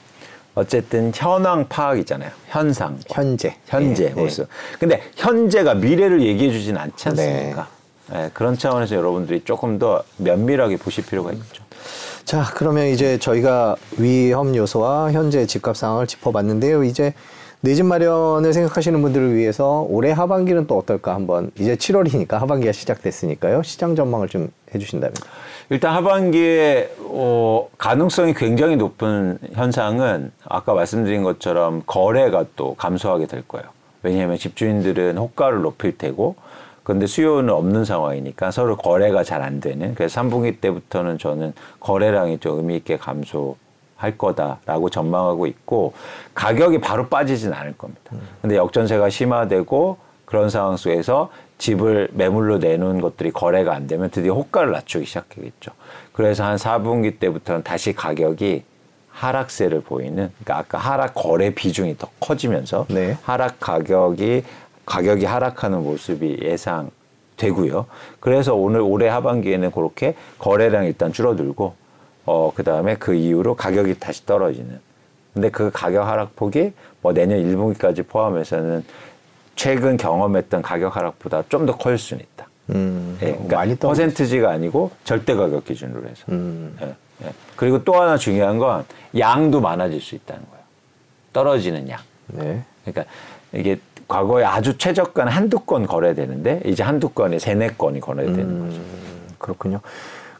어쨌든 0.55 1.11
현황 1.13 1.67
파악이잖아요. 1.67 2.29
현상. 2.47 2.97
현재. 3.09 3.55
현재 3.65 4.13
네, 4.13 4.21
모습. 4.21 4.47
근데 4.79 5.01
현재가 5.15 5.73
미래를 5.75 6.21
얘기해 6.21 6.51
주진 6.51 6.77
않지 6.77 7.09
않습니까? 7.09 7.67
네. 8.11 8.23
예, 8.25 8.29
그런 8.33 8.57
차원에서 8.57 8.95
여러분들이 8.95 9.41
조금 9.45 9.79
더 9.79 10.03
면밀하게 10.17 10.77
보실 10.77 11.05
필요가 11.05 11.31
있죠. 11.31 11.63
자, 12.25 12.45
그러면 12.55 12.87
이제 12.87 13.17
저희가 13.17 13.75
위험 13.97 14.55
요소와 14.55 15.11
현재 15.11 15.45
집값 15.45 15.75
상황을 15.75 16.05
짚어봤는데요. 16.07 16.83
이제 16.83 17.13
내 17.63 17.75
집 17.75 17.85
마련을 17.85 18.51
생각하시는 18.51 19.01
분들을 19.01 19.35
위해서 19.35 19.87
올해 19.89 20.11
하반기는 20.11 20.67
또 20.67 20.77
어떨까 20.77 21.15
한번 21.15 21.49
이제 21.57 21.77
7월이니까 21.77 22.31
하반기가 22.31 22.73
시작됐으니까요. 22.73 23.63
시장 23.63 23.95
전망을 23.95 24.27
좀 24.27 24.51
해주신다면. 24.75 25.13
일단 25.69 25.95
하반기에 25.95 26.89
어, 26.99 27.69
가능성이 27.77 28.33
굉장히 28.33 28.75
높은 28.75 29.39
현상은 29.53 30.33
아까 30.43 30.73
말씀드린 30.73 31.23
것처럼 31.23 31.83
거래가 31.85 32.43
또 32.57 32.75
감소하게 32.75 33.27
될 33.27 33.47
거예요. 33.47 33.65
왜냐하면 34.01 34.37
집주인들은 34.37 35.17
호가를 35.17 35.61
높일 35.61 35.97
테고 35.97 36.35
근데 36.83 37.07
수요는 37.07 37.53
없는 37.53 37.85
상황이니까 37.85 38.51
서로 38.51 38.75
거래가 38.75 39.23
잘 39.23 39.41
안 39.41 39.61
되는 39.61 39.95
그래서 39.95 40.19
3분기 40.21 40.59
때부터는 40.59 41.17
저는 41.17 41.53
거래량이 41.79 42.39
좀 42.39 42.57
의미 42.57 42.75
있게 42.75 42.97
감소 42.97 43.55
할 44.03 44.17
거다라고 44.17 44.89
전망하고 44.89 45.47
있고 45.47 45.93
가격이 46.33 46.81
바로 46.81 47.07
빠지진 47.07 47.53
않을 47.53 47.77
겁니다. 47.77 48.11
근데 48.41 48.57
역전세가 48.57 49.09
심화되고 49.09 49.97
그런 50.25 50.49
상황 50.49 50.75
속에서 50.75 51.29
집을 51.57 52.09
매물로 52.11 52.57
내놓은 52.57 52.99
것들이 52.99 53.31
거래가 53.31 53.73
안 53.73 53.87
되면 53.87 54.09
드디어 54.09 54.33
호가를 54.33 54.73
낮추기 54.73 55.05
시작하겠죠. 55.05 55.71
그래서 56.11 56.43
한 56.43 56.57
4분기 56.57 57.17
때부터는 57.17 57.63
다시 57.63 57.93
가격이 57.93 58.65
하락세를 59.09 59.81
보이는 59.81 60.31
그러니까 60.43 60.57
아까 60.57 60.77
하락 60.79 61.13
거래 61.13 61.53
비중이 61.53 61.97
더 61.97 62.09
커지면서 62.19 62.87
네. 62.89 63.17
하락 63.23 63.61
가격이 63.61 64.43
가격이 64.85 65.23
하락하는 65.23 65.81
모습이 65.81 66.39
예상 66.41 66.89
되고요. 67.37 67.85
그래서 68.19 68.53
오늘 68.53 68.81
올해 68.81 69.07
하반기에는 69.07 69.71
그렇게 69.71 70.15
거래량 70.39 70.83
일단 70.83 71.13
줄어들고 71.13 71.82
어 72.25 72.51
그 72.55 72.63
다음에 72.63 72.95
그 72.95 73.13
이후로 73.13 73.55
가격이 73.55 73.99
다시 73.99 74.25
떨어지는. 74.25 74.79
근데 75.33 75.49
그 75.49 75.71
가격 75.71 76.07
하락폭이 76.07 76.73
뭐 77.01 77.13
내년 77.13 77.39
1분기까지 77.39 78.07
포함해서는 78.07 78.83
최근 79.55 79.97
경험했던 79.97 80.61
가격 80.61 80.95
하락보다 80.95 81.43
좀더 81.49 81.75
커질 81.77 81.97
수는 81.97 82.23
있다. 82.23 82.47
음, 82.69 83.17
예, 83.21 83.31
그러니까 83.31 83.57
많이. 83.57 83.75
퍼센트지가 83.75 84.51
아니고 84.51 84.91
절대 85.03 85.33
가격 85.35 85.65
기준으로 85.65 86.07
해서. 86.07 86.23
음. 86.29 86.77
예, 86.81 86.95
예. 87.25 87.33
그리고 87.55 87.83
또 87.83 87.93
하나 87.95 88.17
중요한 88.17 88.57
건 88.57 88.85
양도 89.17 89.59
많아질 89.59 89.99
수 90.01 90.15
있다는 90.15 90.43
거예요. 90.49 90.63
떨어지는 91.33 91.89
양. 91.89 91.99
네. 92.27 92.63
그러니까 92.85 93.05
이게 93.53 93.79
과거에 94.07 94.43
아주 94.43 94.77
최저가는 94.77 95.31
한두 95.31 95.59
건 95.59 95.85
거래되는데 95.87 96.61
이제 96.65 96.83
한두 96.83 97.09
건이 97.09 97.39
세네 97.39 97.71
건이 97.77 97.99
거래되는 97.99 98.59
거죠. 98.69 98.81
그렇군요. 99.39 99.79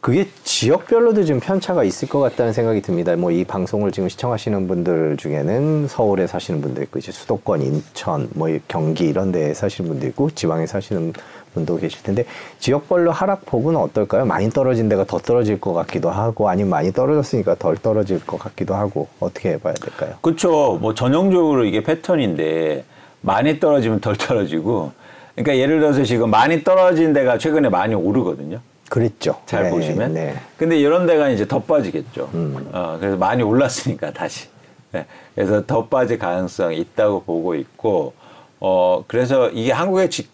그게 0.04 0.28
지역별로도 0.44 1.24
좀 1.24 1.40
편차가 1.40 1.86
있을 1.86 2.10
것 2.10 2.20
같다는 2.20 2.52
생각이 2.52 2.82
듭니다. 2.82 3.16
뭐 3.16 3.32
이 3.32 3.46
방송을 3.46 3.94
지금 3.94 4.10
시청하시는 4.10 4.68
분들 4.68 5.16
중에는 5.16 5.88
서울에 5.88 6.28
사시는 6.28 6.60
분도 6.60 6.84
있고 6.84 7.00
이제 7.00 7.14
수도권, 7.14 7.62
인천, 7.62 8.30
뭐 8.34 8.50
경기 8.68 9.06
이런 9.06 9.32
데에 9.32 9.54
사시는 9.54 9.90
분도 9.90 10.06
있고 10.08 10.30
지방에 10.32 10.68
사시는 10.68 11.14
분도 11.54 11.78
계실 11.78 12.04
텐데 12.04 12.26
지역별로 12.60 13.14
하락폭은 13.14 13.78
어떨까요? 13.78 14.26
많이 14.26 14.50
떨어진 14.50 14.90
데가 14.90 15.06
더 15.06 15.20
떨어질 15.20 15.62
것 15.62 15.72
같기도 15.72 16.10
하고 16.10 16.50
아니면 16.50 16.70
많이 16.72 16.92
떨어졌으니까 16.92 17.56
덜 17.56 17.78
떨어질 17.78 18.20
것 18.26 18.38
같기도 18.38 18.76
하고 18.76 19.08
어떻게 19.22 19.58
봐야 19.58 19.74
될까요? 19.74 20.16
그렇죠. 20.20 20.80
뭐 20.82 20.94
전형적으로 20.94 21.64
이게 21.64 21.82
패턴인데 21.82 22.84
많이 23.22 23.58
떨어지면 23.58 24.02
덜 24.02 24.18
떨어지고 24.18 24.92
그러니까 25.34 25.58
예를 25.58 25.80
들어서 25.80 26.04
지금 26.04 26.30
많이 26.30 26.62
떨어진 26.62 27.14
데가 27.14 27.38
최근에 27.38 27.70
많이 27.70 27.96
오르거든요. 27.96 28.60
그랬죠. 28.90 29.42
잘 29.46 29.64
네, 29.64 29.70
보시면. 29.72 30.14
네. 30.14 30.36
근데 30.58 30.78
이런 30.78 31.06
데가 31.06 31.30
이제 31.30 31.48
더 31.48 31.60
빠지겠죠. 31.60 32.30
음. 32.34 32.70
어, 32.72 32.98
그래서 33.00 33.18
많이 33.18 33.42
올랐으니까 33.44 34.12
다시. 34.14 34.48
네. 34.92 35.06
그래서 35.36 35.66
더 35.66 35.88
빠질 35.88 36.20
가능성이 36.20 36.78
있다고 36.78 37.24
보고 37.24 37.56
있고, 37.56 38.14
어, 38.60 39.04
그래서 39.08 39.50
이게 39.50 39.72
한국의 39.72 40.10
지- 40.10 40.28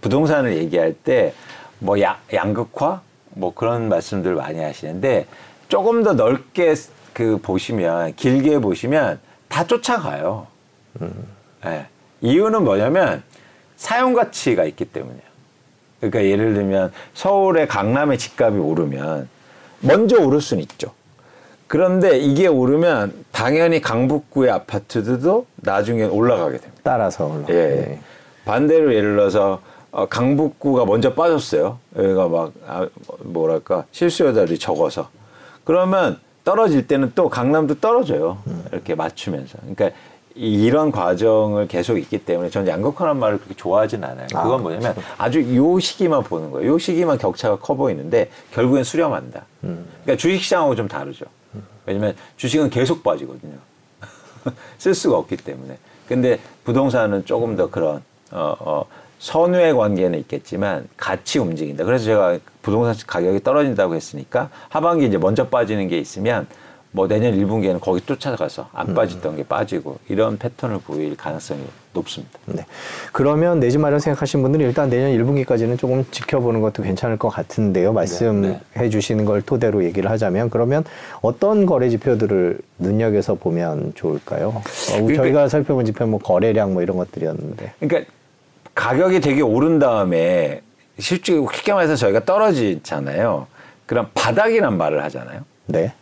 부동산을 0.00 0.56
얘기할 0.56 0.92
때 0.92 1.32
뭐 1.78 1.96
양극화 2.32 3.02
뭐 3.32 3.52
그런 3.54 3.90
말씀들 3.90 4.34
많이 4.34 4.60
하시는데 4.60 5.26
조금 5.68 6.02
더 6.02 6.14
넓게 6.14 6.74
그 7.12 7.38
보시면 7.42 8.14
길게 8.16 8.60
보시면 8.60 9.20
다 9.48 9.66
쫓아가요. 9.66 10.46
예. 11.66 11.86
이유는 12.22 12.64
뭐냐면 12.64 13.22
사용 13.76 14.14
가치가 14.14 14.64
있기 14.64 14.86
때문이에요. 14.86 15.20
그러니까 16.00 16.24
예를 16.24 16.54
들면 16.54 16.92
서울의 17.14 17.68
강남의 17.68 18.18
집값이 18.18 18.58
오르면 18.58 19.28
먼저 19.80 20.20
오를 20.20 20.40
수는 20.40 20.62
있죠. 20.62 20.92
그런데 21.66 22.18
이게 22.18 22.46
오르면 22.46 23.24
당연히 23.32 23.80
강북구의 23.80 24.50
아파트들도 24.50 25.46
나중에 25.56 26.04
올라가게 26.04 26.58
됩니다. 26.58 26.80
따라서 26.82 27.26
올라. 27.26 27.44
예. 27.48 27.54
네. 27.54 28.00
반대로 28.44 28.94
예를 28.94 29.16
들어서 29.16 29.60
어, 29.90 30.06
강북구가 30.06 30.84
먼저 30.84 31.14
빠졌어요. 31.14 31.78
여기가 31.96 32.28
막 32.28 32.52
아, 32.66 32.86
뭐랄까 33.20 33.84
실수요자들이 33.90 34.58
적어서 34.58 35.08
그러면 35.64 36.20
떨어질 36.44 36.86
때는 36.86 37.12
또 37.16 37.28
강남도 37.28 37.74
떨어져요. 37.80 38.38
이렇게 38.70 38.94
맞추면서. 38.94 39.58
그러니까 39.58 39.90
이- 40.36 40.64
이런 40.64 40.92
과정을 40.92 41.66
계속 41.66 41.98
있기 41.98 42.18
때문에 42.18 42.50
저는 42.50 42.68
양극화란 42.68 43.18
말을 43.18 43.38
그렇게 43.38 43.54
좋아하진 43.54 44.04
않아요. 44.04 44.26
아, 44.34 44.42
그건 44.42 44.62
뭐냐면 44.62 44.94
아주 45.18 45.56
요 45.56 45.78
시기만 45.80 46.22
보는 46.24 46.50
거예요. 46.50 46.72
요 46.74 46.78
시기만 46.78 47.18
격차가 47.18 47.56
커 47.56 47.74
보이는데 47.74 48.30
결국엔 48.52 48.84
수렴한다. 48.84 49.44
그러니까 49.60 50.16
주식시장하고 50.16 50.74
좀 50.76 50.88
다르죠. 50.88 51.24
왜냐면 51.86 52.14
주식은 52.36 52.70
계속 52.70 53.02
빠지거든요. 53.02 53.54
쓸 54.78 54.94
수가 54.94 55.16
없기 55.18 55.36
때문에. 55.38 55.78
근데 56.08 56.38
부동산은 56.64 57.24
조금 57.24 57.56
더 57.56 57.68
그런 57.70 58.02
어, 58.32 58.54
어, 58.60 58.84
선후의 59.18 59.74
관계는 59.74 60.18
있겠지만 60.20 60.86
같이 60.96 61.38
움직인다. 61.38 61.84
그래서 61.84 62.04
제가 62.04 62.38
부동산 62.62 62.94
가격이 63.06 63.42
떨어진다고 63.42 63.94
했으니까 63.94 64.50
하반기 64.68 65.06
이제 65.06 65.16
먼저 65.16 65.48
빠지는 65.48 65.88
게 65.88 65.98
있으면 65.98 66.46
뭐 66.96 67.06
내년 67.06 67.34
1분기에는 67.34 67.78
거기 67.78 68.00
쫓아가서 68.00 68.70
안 68.72 68.94
빠지던 68.94 69.36
게 69.36 69.42
빠지고 69.44 69.98
이런 70.08 70.38
패턴을 70.38 70.78
보일 70.78 71.14
가능성이 71.14 71.60
높습니다. 71.92 72.38
네. 72.46 72.64
그러면 73.12 73.60
내집 73.60 73.82
마련 73.82 73.98
생각하시는 74.00 74.42
분들은 74.42 74.66
일단 74.66 74.88
내년 74.88 75.10
1분기까지는 75.12 75.78
조금 75.78 76.06
지켜보는 76.10 76.62
것도 76.62 76.82
괜찮을 76.82 77.18
것 77.18 77.28
같은데요. 77.28 77.92
말씀해 77.92 78.60
네. 78.78 78.88
주시는 78.88 79.26
걸 79.26 79.42
토대로 79.42 79.84
얘기를 79.84 80.10
하자면 80.10 80.48
그러면 80.48 80.84
어떤 81.20 81.66
거래 81.66 81.90
지표들을 81.90 82.60
눈여겨서 82.78 83.34
보면 83.34 83.92
좋을까요? 83.94 84.48
어, 84.56 84.62
그러니까- 84.94 85.22
저희가 85.22 85.48
살펴본 85.50 85.84
지표 85.84 86.06
뭐 86.06 86.18
거래량 86.18 86.72
뭐 86.72 86.82
이런 86.82 86.96
것들이었는데. 86.96 87.74
그러니까 87.78 88.10
가격이 88.74 89.20
되게 89.20 89.42
오른 89.42 89.78
다음에 89.78 90.62
실제 90.98 91.34
쉽게 91.34 91.74
말해서 91.74 91.94
저희가 91.94 92.24
떨어지잖아요. 92.24 93.48
그럼 93.84 94.08
바닥이란 94.14 94.78
말을 94.78 95.04
하잖아요. 95.04 95.42
네. 95.66 95.92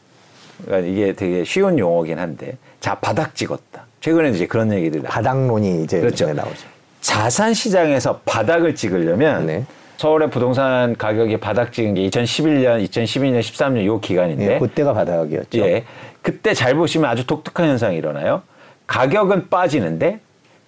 그러니까 0.64 0.90
이게 0.90 1.12
되게 1.12 1.44
쉬운 1.44 1.78
용어긴 1.78 2.18
한데 2.18 2.56
자 2.80 2.94
바닥 2.96 3.34
찍었다. 3.34 3.84
최근에 4.00 4.30
이제 4.30 4.46
그런 4.46 4.72
얘기들 4.72 5.02
나. 5.02 5.08
바닥론이 5.08 5.82
이제 5.82 6.00
그렇죠. 6.00 6.32
나오죠. 6.32 6.66
자산 7.00 7.54
시장에서 7.54 8.20
바닥을 8.24 8.74
찍으려면 8.74 9.46
네. 9.46 9.64
서울의 9.96 10.30
부동산 10.30 10.96
가격이 10.96 11.38
바닥 11.38 11.72
찍은 11.72 11.94
게 11.94 12.08
2011년, 12.08 12.86
2012년, 12.88 13.40
13년 13.40 13.84
요 13.86 14.00
기간인데 14.00 14.54
예, 14.54 14.58
그때가 14.58 14.92
바닥이었죠. 14.92 15.58
예. 15.60 15.84
그때 16.20 16.52
잘 16.54 16.74
보시면 16.74 17.08
아주 17.08 17.26
독특한 17.26 17.68
현상이 17.68 17.96
일어나요. 17.96 18.42
가격은 18.86 19.48
빠지는데 19.48 20.20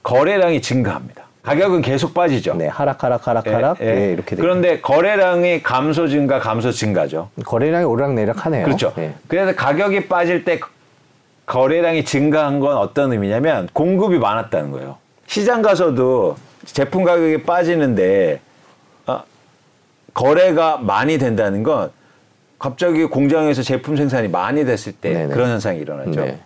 거래량이 0.02 0.62
증가합니다. 0.62 1.25
가격은 1.46 1.80
계속 1.80 2.12
빠지죠. 2.12 2.54
네, 2.54 2.66
하락 2.66 3.04
하락 3.04 3.28
하락 3.28 3.46
하락 3.46 3.80
예, 3.80 3.86
예, 3.86 4.08
예. 4.08 4.12
이렇게. 4.12 4.34
그런데 4.34 4.80
거래량이 4.80 5.62
감소 5.62 6.08
증가 6.08 6.40
감소 6.40 6.72
증가죠. 6.72 7.30
거래량이 7.44 7.84
오르락 7.84 8.14
내리락 8.14 8.44
하네요. 8.46 8.64
그렇죠. 8.64 8.92
예. 8.98 9.14
그래서 9.28 9.54
가격이 9.54 10.08
빠질 10.08 10.44
때 10.44 10.58
거래량이 11.46 12.04
증가한 12.04 12.58
건 12.58 12.76
어떤 12.76 13.12
의미냐면 13.12 13.68
공급이 13.72 14.18
많았다는 14.18 14.72
거예요. 14.72 14.96
시장 15.28 15.62
가서도 15.62 16.36
제품 16.64 17.04
가격이 17.04 17.44
빠지는데 17.44 18.40
아, 19.06 19.22
거래가 20.14 20.78
많이 20.78 21.16
된다는 21.16 21.62
건 21.62 21.92
갑자기 22.58 23.04
공장에서 23.04 23.62
제품 23.62 23.96
생산이 23.96 24.26
많이 24.26 24.64
됐을 24.64 24.92
때 24.92 25.12
네네. 25.12 25.34
그런 25.34 25.50
현상이 25.50 25.78
일어나죠. 25.78 26.10
네. 26.24 26.40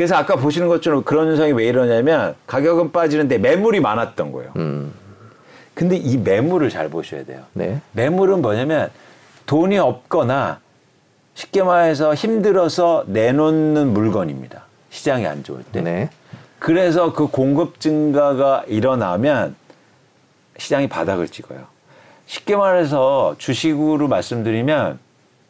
그래서 0.00 0.16
아까 0.16 0.34
보시는 0.34 0.66
것처럼 0.68 1.04
그런 1.04 1.28
현상이 1.28 1.52
왜 1.52 1.66
일어나냐면 1.66 2.34
가격은 2.46 2.90
빠지는데 2.90 3.36
매물이 3.36 3.80
많았던 3.80 4.32
거예요. 4.32 4.50
음. 4.56 4.94
근데 5.74 5.94
이 5.94 6.16
매물을 6.16 6.70
잘 6.70 6.88
보셔야 6.88 7.22
돼요. 7.26 7.42
네. 7.52 7.82
매물은 7.92 8.40
뭐냐면 8.40 8.88
돈이 9.44 9.76
없거나 9.76 10.60
쉽게 11.34 11.62
말해서 11.62 12.14
힘들어서 12.14 13.04
내놓는 13.08 13.92
물건입니다. 13.92 14.64
시장이 14.88 15.26
안 15.26 15.44
좋을 15.44 15.64
때. 15.64 15.82
네. 15.82 16.08
그래서 16.58 17.12
그 17.12 17.26
공급 17.26 17.78
증가가 17.78 18.64
일어나면 18.68 19.54
시장이 20.56 20.88
바닥을 20.88 21.28
찍어요. 21.28 21.66
쉽게 22.24 22.56
말해서 22.56 23.34
주식으로 23.36 24.08
말씀드리면 24.08 24.98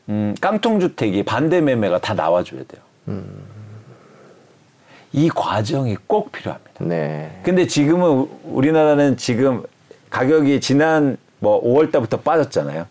음, 0.09 0.35
깡통주택이 0.41 1.23
반대 1.23 1.61
매매가 1.61 2.01
다 2.01 2.15
나와줘야 2.15 2.65
돼요. 2.65 2.83
이 5.13 5.29
과정이 5.29 5.97
꼭 6.07 6.31
필요합니다. 6.33 6.71
네. 6.81 7.41
근데 7.43 7.67
지금은 7.67 8.09
우- 8.09 8.29
우리나라는 8.45 9.17
지금 9.17 9.63
가격이 10.11 10.61
지난 10.61 11.17
뭐 11.41 11.63
5월 11.63 11.91
달부터 11.91 12.19
빠졌잖아요. 12.21 12.87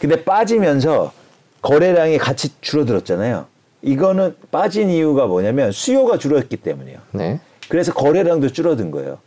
근데 0.00 0.24
빠지면서 0.24 1.12
거래량이 1.60 2.18
같이 2.18 2.50
줄어들었잖아요. 2.60 3.46
이거는 3.82 4.34
빠진 4.50 4.90
이유가 4.90 5.26
뭐냐면 5.26 5.70
수요가 5.72 6.18
줄었기 6.18 6.56
때문이에요. 6.56 6.98
네. 7.12 7.40
그래서 7.68 7.92
거래량도 7.92 8.48
줄어든 8.50 8.90
거예요. 8.90 9.18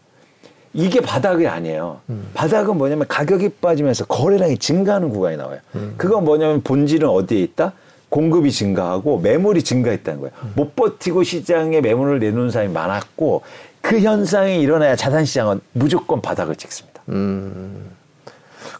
이게 0.73 0.99
바닥이 0.99 1.47
아니에요. 1.47 2.01
바닥은 2.33 2.77
뭐냐면 2.77 3.07
가격이 3.07 3.49
빠지면서 3.61 4.05
거래량이 4.05 4.57
증가하는 4.57 5.09
구간이 5.09 5.37
나와요. 5.37 5.59
그건 5.95 6.25
뭐냐면 6.25 6.61
본질은 6.61 7.07
어디에 7.07 7.39
있다? 7.39 7.71
공급이 8.15 8.49
증가하고 8.49 9.19
매물이 9.19 9.61
증가했다는 9.63 10.21
거예요. 10.21 10.31
못 10.55 10.73
버티고 10.77 11.23
시장에 11.23 11.81
매물을 11.81 12.19
내놓는 12.19 12.49
사람이 12.49 12.71
많았고 12.71 13.41
그 13.81 13.99
현상이 13.99 14.61
일어나야 14.61 14.95
자산시장은 14.95 15.59
무조건 15.73 16.21
바닥을 16.21 16.55
찍습니다. 16.55 17.01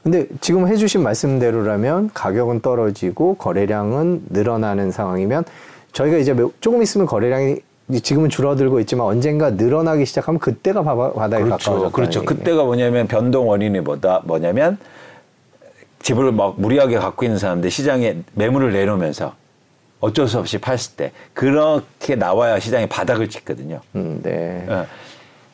근데 0.04 0.28
지금 0.40 0.70
해주신 0.70 1.04
말씀대로라면 1.04 2.12
가격은 2.14 2.62
떨어지고 2.62 3.36
거래량은 3.36 4.28
늘어나는 4.30 4.92
상황이면 4.92 5.44
저희가 5.92 6.16
이제 6.18 6.34
몇- 6.34 6.54
조금 6.62 6.82
있으면 6.82 7.06
거래량이 7.06 7.58
지금은 8.04 8.30
줄어들고 8.30 8.80
있지만 8.82 9.06
언젠가 9.06 9.50
늘어나기 9.52 10.06
시작하면 10.06 10.40
그때가 10.40 10.82
바- 10.84 11.12
바닥에 11.12 11.44
가까워졌다. 11.44 11.92
그렇죠. 11.92 12.24
그때가 12.24 12.64
뭐냐면 12.64 13.08
변동 13.08 13.50
원인이 13.50 13.82
뭐다 13.82 14.22
뭐냐면 14.24 14.78
집을 16.06 16.32
막 16.32 16.62
무리하게 16.62 17.00
갖고 17.00 17.26
있는 17.26 17.40
사람들 17.40 17.72
시장에 17.72 18.18
매물을 18.36 18.72
내놓으면서 18.72 19.34
어쩔 20.00 20.28
수 20.28 20.38
없이 20.38 20.60
팔을 20.60 20.78
때 20.96 21.12
그렇게 21.34 22.16
나와야 22.16 22.60
시장이 22.60 22.86
바닥을 22.88 23.28
찍거든요. 23.28 23.82
음, 23.96 24.20
네. 24.22 24.68
예. 24.70 24.86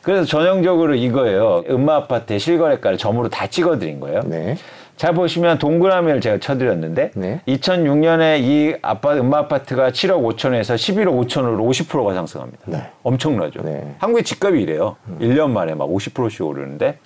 그래서 0.02 0.26
전형적으로 0.26 0.96
이거예요. 0.96 1.64
음마 1.70 1.96
아파트의 1.96 2.40
실거래가를 2.42 2.98
점으로 2.98 3.30
다 3.30 3.48
찍어드린 3.48 4.02
거예요. 4.02 4.24
네. 4.26 4.58
잘 4.98 5.14
보시면 5.14 5.58
동그라미를 5.58 6.20
제가 6.20 6.40
쳐드렸는데 6.40 7.12
네. 7.16 7.40
2006년에 7.48 8.42
이 8.42 8.76
아파트 8.82 9.20
음마 9.20 9.38
아파트가 9.38 9.92
7억 9.92 10.22
5천에서 10.36 10.76
11억 10.76 11.30
5천으로 11.30 11.66
50%가 11.70 12.14
상승합니다. 12.14 12.64
네. 12.66 12.90
엄청나죠. 13.04 13.62
네. 13.64 13.96
한국의 14.00 14.26
집값이 14.26 14.60
이래요. 14.60 14.98
1년 15.22 15.52
만에 15.52 15.76
막 15.76 15.88
50%씩 15.88 16.42
오르는데 16.42 16.98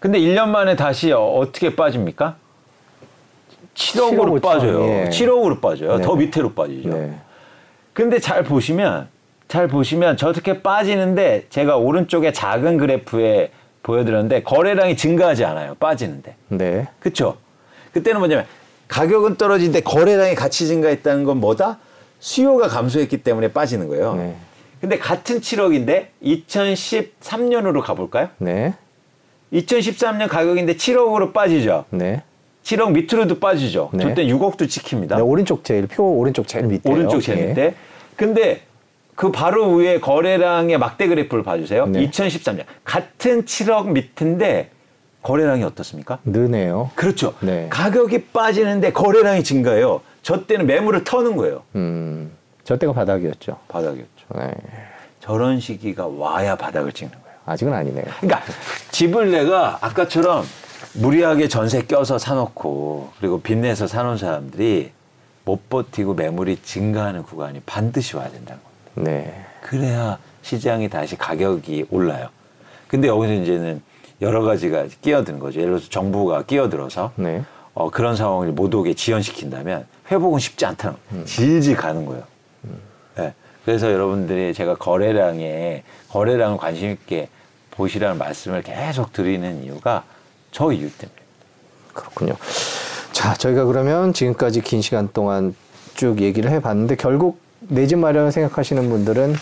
근데 0.00 0.18
1년 0.20 0.48
만에 0.48 0.76
다시 0.76 1.12
어- 1.12 1.20
어떻게 1.38 1.74
빠집니까? 1.74 2.36
7억으로 3.74 4.16
7억 4.16 4.40
5천, 4.40 4.42
빠져요. 4.42 4.84
예. 4.88 5.08
7억으로 5.10 5.60
빠져요. 5.60 5.96
네. 5.98 6.02
더 6.04 6.14
밑으로 6.16 6.52
빠지죠. 6.52 6.88
네. 6.88 7.18
근데 7.92 8.18
잘 8.18 8.42
보시면 8.42 9.08
잘 9.48 9.68
보시면 9.68 10.16
저렇게 10.16 10.62
빠지는데 10.62 11.46
제가 11.50 11.76
오른쪽에 11.76 12.32
작은 12.32 12.78
그래프에 12.78 13.50
보여드렸는데 13.82 14.42
거래량이 14.42 14.96
증가하지 14.96 15.44
않아요. 15.44 15.74
빠지는데. 15.76 16.34
네. 16.48 16.88
그렇죠? 17.00 17.36
그때는 17.92 18.18
뭐냐면 18.20 18.46
가격은 18.88 19.36
떨어지는데 19.36 19.80
거래량이 19.80 20.34
같이 20.34 20.66
증가했다는 20.66 21.24
건 21.24 21.38
뭐다? 21.38 21.78
수요가 22.18 22.68
감소했기 22.68 23.22
때문에 23.22 23.52
빠지는 23.52 23.88
거예요. 23.88 24.14
네. 24.14 24.36
근데 24.80 24.98
같은 24.98 25.40
7억인데 25.40 26.06
2013년으로 26.22 27.82
가볼까요? 27.82 28.28
네. 28.38 28.74
2013년 29.52 30.28
가격인데 30.28 30.74
7억으로 30.76 31.32
빠지죠. 31.32 31.84
네. 31.90 32.22
7억 32.64 32.92
밑으로도 32.92 33.38
빠지죠. 33.38 33.90
네. 33.92 34.04
저때 34.04 34.26
6억도 34.26 34.68
찍힙니다. 34.68 35.16
네. 35.16 35.22
오른쪽 35.22 35.62
제일 35.64 35.86
표 35.86 36.02
오른쪽 36.18 36.48
제일 36.48 36.66
밑에 36.66 36.90
오른쪽 36.90 37.20
제일인데. 37.20 37.74
근데 38.16 38.62
그 39.14 39.30
바로 39.30 39.70
위에 39.74 40.00
거래량의 40.00 40.78
막대 40.78 41.06
그래프를 41.06 41.44
봐주세요. 41.44 41.86
네. 41.86 42.08
2013년 42.08 42.64
같은 42.84 43.44
7억 43.44 43.90
밑인데 43.90 44.70
거래량이 45.22 45.62
어떻습니까? 45.64 46.18
느네요. 46.24 46.90
그렇죠. 46.94 47.34
네. 47.40 47.68
가격이 47.70 48.26
빠지는데 48.26 48.92
거래량이 48.92 49.42
증가해요. 49.44 50.00
저 50.22 50.44
때는 50.44 50.66
매물을 50.66 51.04
터는 51.04 51.36
거예요. 51.36 51.62
음. 51.76 52.32
저 52.64 52.76
때가 52.76 52.92
바닥이었죠. 52.92 53.58
바닥이었죠. 53.68 54.26
네. 54.36 54.50
저런 55.20 55.60
시기가 55.60 56.06
와야 56.08 56.56
바닥을 56.56 56.92
찍는 56.92 57.12
거예요. 57.12 57.25
아직은 57.46 57.72
아니네요. 57.72 58.04
그러니까 58.20 58.42
집을 58.90 59.30
내가 59.30 59.78
아까처럼 59.80 60.44
무리하게 60.94 61.48
전세 61.48 61.82
껴서 61.82 62.18
사놓고 62.18 63.10
그리고 63.18 63.40
빚내서 63.40 63.86
사놓은 63.86 64.18
사람들이 64.18 64.90
못 65.44 65.68
버티고 65.70 66.14
매물이 66.14 66.62
증가하는 66.62 67.22
구간이 67.22 67.60
반드시 67.64 68.16
와야 68.16 68.28
된다는 68.28 68.60
겁니다. 68.62 69.10
네. 69.10 69.44
그래야 69.62 70.18
시장이 70.42 70.88
다시 70.88 71.16
가격이 71.16 71.86
올라요. 71.90 72.28
근데 72.88 73.08
여기서 73.08 73.32
이제는 73.34 73.82
여러 74.22 74.42
가지가 74.42 74.86
끼어드는 75.02 75.38
거죠. 75.38 75.60
예를 75.60 75.72
들어서 75.72 75.88
정부가 75.88 76.42
끼어들어서 76.42 77.12
네. 77.16 77.44
어, 77.74 77.90
그런 77.90 78.16
상황을 78.16 78.52
못 78.52 78.74
오게 78.74 78.94
지연시킨다면 78.94 79.86
회복은 80.10 80.38
쉽지 80.40 80.66
않다는 80.66 80.96
거예요. 81.10 81.24
질질 81.26 81.76
가는 81.76 82.06
거예요. 82.06 82.24
네. 83.16 83.34
그래서 83.64 83.92
여러분들이 83.92 84.54
제가 84.54 84.76
거래량에 84.76 85.82
거래량을 86.08 86.56
관심 86.56 86.90
있게 86.90 87.28
보시라는 87.76 88.18
말씀을 88.18 88.62
계속 88.62 89.12
드리는 89.12 89.62
이유가 89.64 90.04
저 90.50 90.72
이유 90.72 90.90
때문에. 90.90 91.18
그렇군요. 91.92 92.34
자, 93.12 93.34
저희가 93.34 93.64
그러면 93.64 94.12
지금까지 94.12 94.60
긴 94.60 94.82
시간 94.82 95.08
동안 95.12 95.54
쭉 95.94 96.20
얘기를 96.20 96.50
해봤는데 96.50 96.96
결국 96.96 97.40
내 97.60 97.86
집 97.86 97.98
마련을 97.98 98.32
생각하시는 98.32 98.88
분들은 98.88 99.34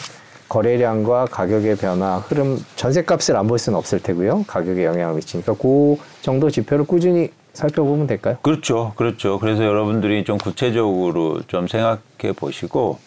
거래량과 0.49 1.27
가격의 1.27 1.77
변화, 1.77 2.19
흐름, 2.19 2.65
전세값을 2.77 3.37
안 3.37 3.47
볼 3.49 3.59
수는 3.59 3.79
없을 3.79 4.01
테고요. 4.01 4.45
가격에 4.47 4.85
영향을 4.85 5.17
미치니까 5.17 5.55
그 5.55 5.97
정도 6.23 6.49
지표를 6.51 6.85
꾸준히 6.85 7.31
살펴보면 7.55 8.07
될까요? 8.07 8.37
그렇죠. 8.43 8.93
그렇죠. 8.97 9.39
그래서 9.39 9.65
여러분들이 9.65 10.25
좀 10.25 10.39
구체적으로 10.39 11.43
좀 11.47 11.67
생각해 11.67 12.33
보시고 12.37 12.99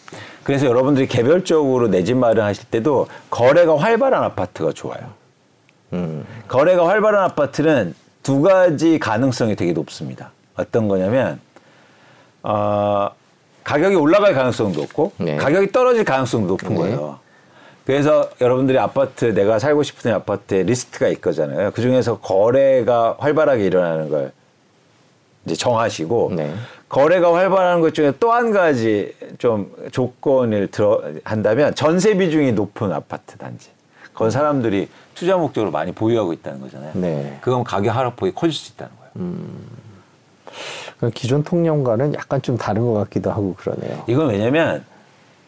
그래서 0.42 0.66
여러분들이 0.66 1.06
개별적으로 1.06 1.88
내 1.88 2.02
집 2.04 2.16
마련하실 2.16 2.64
때도 2.70 3.08
거래가 3.30 3.78
활발한 3.78 4.22
아파트가 4.24 4.72
좋아요. 4.72 5.17
음, 5.92 6.26
거래가 6.48 6.86
활발한 6.88 7.22
아파트는 7.24 7.94
두 8.22 8.42
가지 8.42 8.98
가능성이 8.98 9.56
되게 9.56 9.72
높습니다. 9.72 10.30
어떤 10.56 10.88
거냐면 10.88 11.40
어, 12.42 13.10
가격이 13.64 13.96
올라갈 13.96 14.34
가능성도 14.34 14.80
높고 14.80 15.12
네. 15.18 15.36
가격이 15.36 15.72
떨어질 15.72 16.04
가능성도 16.04 16.48
높은 16.48 16.70
네. 16.70 16.74
거예요. 16.76 17.18
그래서 17.86 18.28
여러분들이 18.40 18.78
아파트 18.78 19.26
내가 19.34 19.58
살고 19.58 19.82
싶은 19.82 20.12
아파트에 20.12 20.62
리스트가 20.62 21.08
있거잖아요. 21.08 21.70
그 21.70 21.80
중에서 21.80 22.18
거래가 22.18 23.16
활발하게 23.18 23.64
일어나는 23.64 24.10
걸 24.10 24.32
이제 25.46 25.54
정하시고 25.54 26.32
네. 26.36 26.52
거래가 26.90 27.34
활발한 27.34 27.80
것 27.80 27.94
중에 27.94 28.12
또 28.20 28.32
한 28.32 28.50
가지 28.52 29.14
좀 29.38 29.72
조건을 29.90 30.66
들어 30.70 31.02
한다면 31.24 31.74
전세 31.74 32.14
비중이 32.16 32.52
높은 32.52 32.92
아파트 32.92 33.38
단지. 33.38 33.70
그건 34.18 34.32
사람들이 34.32 34.88
투자 35.14 35.36
목적으로 35.36 35.70
많이 35.70 35.92
보유하고 35.92 36.32
있다는 36.32 36.60
거잖아요. 36.60 36.90
네. 36.94 37.38
그건 37.40 37.62
가격 37.62 37.94
하락폭이 37.94 38.32
커질 38.34 38.52
수 38.52 38.72
있다는 38.72 38.92
거예요. 38.98 39.32
그럼 40.96 41.12
기존 41.14 41.44
통념과는 41.44 42.14
약간 42.14 42.42
좀 42.42 42.56
다른 42.56 42.84
것 42.84 42.94
같기도 42.94 43.30
하고 43.30 43.54
그러네요. 43.54 44.02
이건 44.08 44.30
왜냐면 44.30 44.84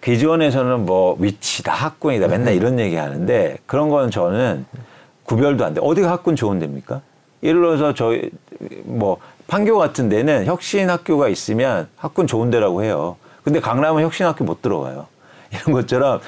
기존에서는 0.03 0.87
뭐 0.87 1.17
위치다 1.19 1.73
학군이다 1.73 2.29
맨날 2.29 2.55
이런 2.55 2.79
얘기 2.79 2.95
하는데 2.95 3.59
그런 3.67 3.89
건 3.89 4.13
저는 4.13 4.65
구별도 5.25 5.65
안 5.65 5.75
돼. 5.75 5.81
어디가 5.83 6.09
학군 6.09 6.37
좋은 6.37 6.61
데입니까? 6.61 7.01
예를 7.43 7.61
들어서 7.61 7.93
저희 7.93 8.31
뭐 8.85 9.17
판교 9.49 9.77
같은 9.79 10.09
데는 10.09 10.47
혁신 10.47 10.89
학교가 10.89 11.29
있으면 11.29 11.89
학군 11.97 12.29
좋은 12.29 12.53
데라고 12.53 12.85
해요. 12.85 13.17
근데 13.43 13.59
강남은 13.59 14.05
혁신 14.05 14.27
학교 14.27 14.45
못 14.45 14.63
들어가요. 14.63 15.09
이런 15.51 15.75
것처럼 15.75 16.21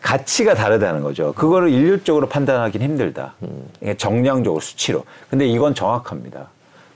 가치가 0.00 0.54
다르다는 0.54 1.02
거죠. 1.02 1.32
그거를 1.34 1.70
일률적으로 1.70 2.28
판단하기는 2.28 2.86
힘들다. 2.86 3.34
이게 3.80 3.96
정량적으로 3.96 4.60
수치로. 4.60 5.04
근데 5.30 5.46
이건 5.46 5.74
정확합니다. 5.74 6.48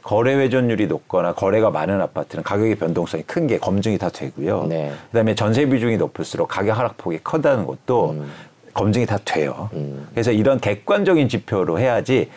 거래 0.02 0.34
회전율이 0.34 0.87
높거나 0.87 1.32
거래가 1.34 1.70
많은 1.70 2.00
아파트는 2.00 2.42
가격의 2.42 2.76
변동성이 2.76 3.22
큰 3.24 3.46
게 3.46 3.58
검증이 3.58 3.98
다 3.98 4.08
되고요. 4.08 4.64
네. 4.68 4.92
그다음에 5.11 5.34
전세 5.34 5.66
비중이 5.66 5.96
높을수록 5.98 6.48
가격 6.48 6.78
하락폭이 6.78 7.20
커다는 7.22 7.66
것도 7.66 8.24
검증이 8.74 9.04
다 9.06 9.18
돼요. 9.24 9.68
그래서 10.12 10.30
이런 10.32 10.61
객관적인 10.61 11.28
지표로 11.28 11.78
해야지. 11.78 12.30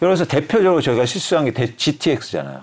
그래서 0.00 0.24
대표적으로 0.24 0.80
저희가 0.80 1.04
실수한 1.06 1.44
게 1.44 1.52
대- 1.52 1.76
GTX잖아요. 1.76 2.62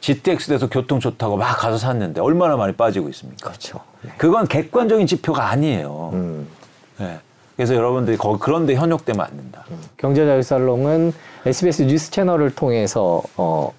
GTX 0.00 0.48
돼서 0.48 0.68
교통 0.68 1.00
좋다고 1.00 1.36
막 1.36 1.56
가서 1.58 1.78
샀는데 1.78 2.20
얼마나 2.20 2.56
많이 2.56 2.72
빠지고 2.74 3.08
있습니까? 3.10 3.48
그렇죠. 3.48 3.80
그건 4.18 4.46
객관적인 4.46 5.06
지표가 5.06 5.48
아니에요. 5.48 6.10
음. 6.12 6.48
네. 6.98 7.18
그래서 7.56 7.74
여러분들이 7.74 8.16
거 8.16 8.38
그런데 8.38 8.74
현혹되면 8.74 9.24
안 9.24 9.36
된다. 9.36 9.64
경제자유살롱은 9.96 11.12
SBS 11.46 11.82
뉴스 11.84 12.10
채널을 12.10 12.54
통해서 12.54 13.22
어, 13.36 13.72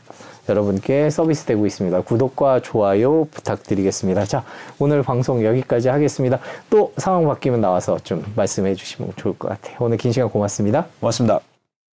여러분께 0.50 1.10
서비스되고 1.10 1.66
있습니다. 1.66 2.02
구독과 2.02 2.62
좋아요 2.62 3.26
부탁드리겠습니다. 3.26 4.26
자, 4.26 4.44
오늘 4.80 5.04
방송 5.04 5.44
여기까지 5.44 5.90
하겠습니다. 5.90 6.40
또 6.70 6.92
상황 6.98 7.28
바뀌면 7.28 7.62
나와서 7.62 8.00
좀 8.04 8.24
말씀해 8.36 8.74
주시면 8.76 9.14
좋을 9.16 9.38
것 9.38 9.50
같아요. 9.50 9.78
오늘 9.80 9.98
긴 9.98 10.12
시간 10.12 10.30
고맙습니다. 10.30 10.88
고맙습니다. 11.00 11.57